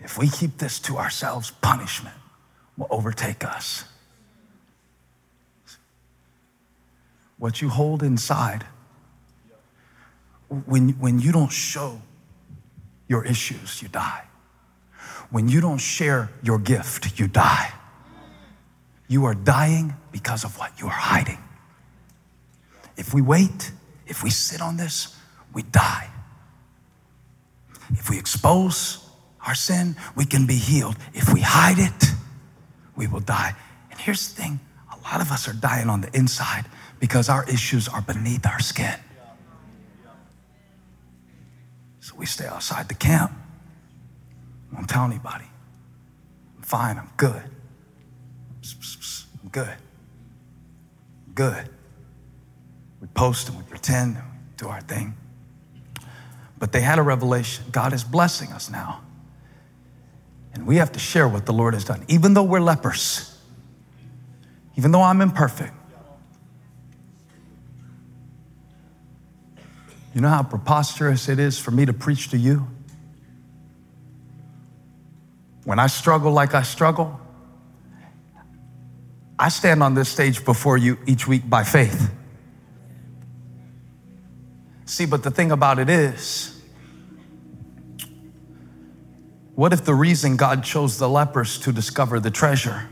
if 0.00 0.18
we 0.18 0.28
keep 0.28 0.58
this 0.58 0.78
to 0.80 0.98
ourselves, 0.98 1.50
punishment 1.50 2.16
will 2.76 2.86
overtake 2.90 3.44
us. 3.44 3.84
What 7.38 7.62
you 7.62 7.68
hold 7.68 8.02
inside, 8.02 8.64
when, 10.48 10.90
when 11.00 11.20
you 11.20 11.32
don't 11.32 11.52
show 11.52 12.00
your 13.06 13.24
issues, 13.24 13.80
you 13.82 13.88
die. 13.88 14.24
When 15.30 15.48
you 15.48 15.60
don't 15.60 15.78
share 15.78 16.30
your 16.42 16.58
gift, 16.58 17.18
you 17.18 17.28
die. 17.28 17.72
You 19.08 19.24
are 19.24 19.34
dying 19.34 19.94
because 20.10 20.44
of 20.44 20.58
what 20.58 20.78
you 20.78 20.86
are 20.86 20.90
hiding. 20.90 21.38
If 22.96 23.14
we 23.14 23.22
wait, 23.22 23.72
if 24.06 24.22
we 24.22 24.30
sit 24.30 24.60
on 24.60 24.76
this, 24.76 25.16
we 25.54 25.62
die. 25.62 26.08
If 27.90 28.10
we 28.10 28.18
expose 28.18 29.08
our 29.46 29.54
sin, 29.54 29.96
we 30.16 30.24
can 30.24 30.46
be 30.46 30.56
healed. 30.56 30.96
If 31.14 31.32
we 31.32 31.40
hide 31.40 31.78
it, 31.78 32.10
we 32.96 33.06
will 33.06 33.20
die. 33.20 33.54
And 33.90 34.00
here's 34.00 34.28
the 34.28 34.42
thing 34.42 34.60
a 34.92 34.96
lot 35.10 35.20
of 35.20 35.30
us 35.30 35.48
are 35.48 35.52
dying 35.54 35.88
on 35.88 36.00
the 36.00 36.14
inside 36.16 36.66
because 37.00 37.28
our 37.28 37.48
issues 37.48 37.88
are 37.88 38.02
beneath 38.02 38.46
our 38.46 38.60
skin. 38.60 38.94
So 42.00 42.14
we 42.16 42.26
stay 42.26 42.46
outside 42.46 42.88
the 42.88 42.94
camp. 42.94 43.32
I 44.72 44.76
won't 44.76 44.88
tell 44.88 45.04
anybody. 45.04 45.44
I'm 46.56 46.62
fine, 46.62 46.98
I'm 46.98 47.10
good. 47.16 47.42
I'm 49.42 49.48
good. 49.50 49.76
I'm 51.26 51.32
good. 51.34 51.68
We 53.00 53.08
post 53.08 53.48
and 53.48 53.56
we 53.56 53.64
pretend 53.64 54.16
and 54.16 54.24
we 54.24 54.38
do 54.56 54.68
our 54.68 54.80
thing. 54.80 55.14
But 56.58 56.72
they 56.72 56.80
had 56.80 56.98
a 56.98 57.02
revelation. 57.02 57.64
God 57.70 57.92
is 57.92 58.02
blessing 58.02 58.52
us 58.52 58.68
now. 58.68 59.02
And 60.54 60.66
we 60.66 60.76
have 60.76 60.90
to 60.92 60.98
share 60.98 61.28
what 61.28 61.46
the 61.46 61.52
Lord 61.52 61.74
has 61.74 61.84
done. 61.84 62.04
Even 62.08 62.34
though 62.34 62.42
we're 62.42 62.60
lepers, 62.60 63.38
even 64.76 64.90
though 64.90 65.02
I'm 65.02 65.20
imperfect. 65.20 65.74
You 70.18 70.22
know 70.22 70.30
how 70.30 70.42
preposterous 70.42 71.28
it 71.28 71.38
is 71.38 71.60
for 71.60 71.70
me 71.70 71.86
to 71.86 71.92
preach 71.92 72.30
to 72.30 72.36
you? 72.36 72.66
When 75.62 75.78
I 75.78 75.86
struggle 75.86 76.32
like 76.32 76.54
I 76.54 76.62
struggle, 76.62 77.20
I 79.38 79.48
stand 79.48 79.80
on 79.80 79.94
this 79.94 80.08
stage 80.08 80.44
before 80.44 80.76
you 80.76 80.98
each 81.06 81.28
week 81.28 81.48
by 81.48 81.62
faith. 81.62 82.10
See, 84.86 85.06
but 85.06 85.22
the 85.22 85.30
thing 85.30 85.52
about 85.52 85.78
it 85.78 85.88
is, 85.88 86.60
what 89.54 89.72
if 89.72 89.84
the 89.84 89.94
reason 89.94 90.34
God 90.34 90.64
chose 90.64 90.98
the 90.98 91.08
lepers 91.08 91.60
to 91.60 91.70
discover 91.70 92.18
the 92.18 92.32
treasure 92.32 92.88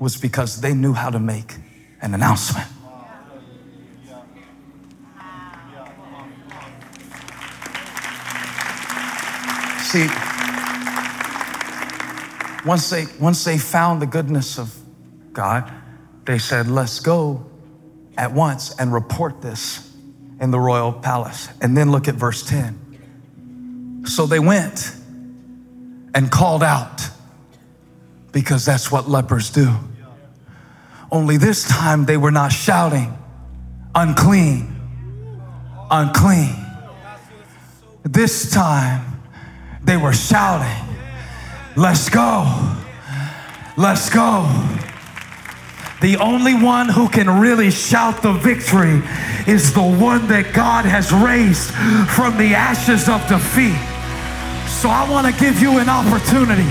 was 0.00 0.16
because 0.16 0.60
they 0.62 0.74
knew 0.74 0.94
how 0.94 1.10
to 1.10 1.20
make 1.20 1.54
an 2.02 2.12
announcement? 2.12 2.66
See, 9.94 10.08
once 12.66 12.90
they, 12.90 13.06
once 13.20 13.44
they 13.44 13.58
found 13.58 14.02
the 14.02 14.06
goodness 14.06 14.58
of 14.58 14.76
God, 15.32 15.72
they 16.24 16.38
said, 16.38 16.66
Let's 16.66 16.98
go 16.98 17.46
at 18.18 18.32
once 18.32 18.74
and 18.74 18.92
report 18.92 19.40
this 19.40 19.96
in 20.40 20.50
the 20.50 20.58
royal 20.58 20.92
palace. 20.92 21.48
And 21.60 21.76
then 21.76 21.92
look 21.92 22.08
at 22.08 22.16
verse 22.16 22.42
10. 22.42 24.02
So 24.06 24.26
they 24.26 24.40
went 24.40 24.96
and 26.12 26.28
called 26.28 26.64
out 26.64 27.00
because 28.32 28.64
that's 28.64 28.90
what 28.90 29.08
lepers 29.08 29.50
do. 29.50 29.72
Only 31.12 31.36
this 31.36 31.68
time 31.68 32.04
they 32.04 32.16
were 32.16 32.32
not 32.32 32.50
shouting, 32.50 33.16
unclean, 33.94 34.74
unclean. 35.88 36.56
This 38.02 38.50
time 38.50 39.13
they 39.84 39.96
were 39.96 40.12
shouting, 40.12 40.96
let's 41.76 42.08
go, 42.08 42.44
let's 43.76 44.08
go. 44.10 44.48
The 46.00 46.16
only 46.16 46.54
one 46.54 46.88
who 46.88 47.08
can 47.08 47.28
really 47.40 47.70
shout 47.70 48.22
the 48.22 48.32
victory 48.32 49.02
is 49.46 49.72
the 49.72 49.82
one 49.82 50.26
that 50.28 50.52
God 50.54 50.84
has 50.84 51.12
raised 51.12 51.70
from 52.10 52.36
the 52.36 52.54
ashes 52.54 53.08
of 53.08 53.20
defeat. 53.28 53.78
So 54.68 54.88
I 54.88 55.08
want 55.08 55.26
to 55.32 55.40
give 55.40 55.60
you 55.60 55.78
an 55.78 55.88
opportunity. 55.88 56.68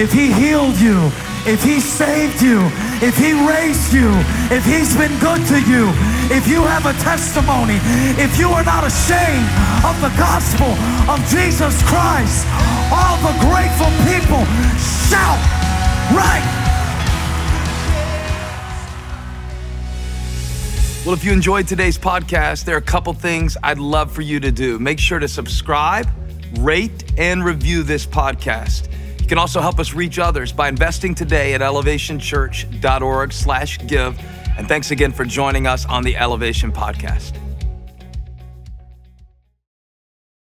If 0.00 0.12
He 0.12 0.32
healed 0.32 0.78
you, 0.78 1.10
if 1.46 1.62
He 1.62 1.80
saved 1.80 2.42
you, 2.42 2.60
if 3.00 3.16
He 3.16 3.32
raised 3.32 3.92
you, 3.92 4.10
if 4.50 4.64
He's 4.64 4.96
been 4.96 5.16
good 5.18 5.46
to 5.48 5.58
you, 5.62 5.90
if 6.30 6.48
you 6.48 6.62
have 6.62 6.86
a 6.86 6.94
testimony, 7.02 7.78
if 8.18 8.38
you 8.38 8.48
are 8.50 8.64
not 8.64 8.84
ashamed 8.84 9.48
of 9.86 9.94
the 10.00 10.12
gospel 10.18 10.70
of 11.10 11.18
Jesus 11.30 11.82
Christ, 11.86 12.46
all 12.90 13.16
the 13.22 13.34
grateful 13.46 13.90
people 14.06 14.44
shout 15.08 15.38
right 16.14 16.56
Well, 21.06 21.14
if 21.14 21.22
you 21.22 21.30
enjoyed 21.30 21.68
today's 21.68 21.96
podcast, 21.96 22.64
there 22.64 22.74
are 22.74 22.78
a 22.78 22.82
couple 22.82 23.12
things 23.12 23.56
I'd 23.62 23.78
love 23.78 24.10
for 24.10 24.22
you 24.22 24.40
to 24.40 24.50
do. 24.50 24.80
Make 24.80 24.98
sure 24.98 25.20
to 25.20 25.28
subscribe, 25.28 26.08
rate, 26.58 27.12
and 27.16 27.44
review 27.44 27.84
this 27.84 28.04
podcast. 28.04 28.88
You 29.26 29.28
can 29.28 29.38
also 29.38 29.60
help 29.60 29.80
us 29.80 29.92
reach 29.92 30.20
others 30.20 30.52
by 30.52 30.68
investing 30.68 31.12
today 31.12 31.54
at 31.54 31.60
elevationchurch.org/give. 31.60 34.20
And 34.56 34.68
thanks 34.68 34.92
again 34.92 35.10
for 35.10 35.24
joining 35.24 35.66
us 35.66 35.84
on 35.84 36.04
the 36.04 36.16
Elevation 36.16 36.70
Podcast. 36.70 37.32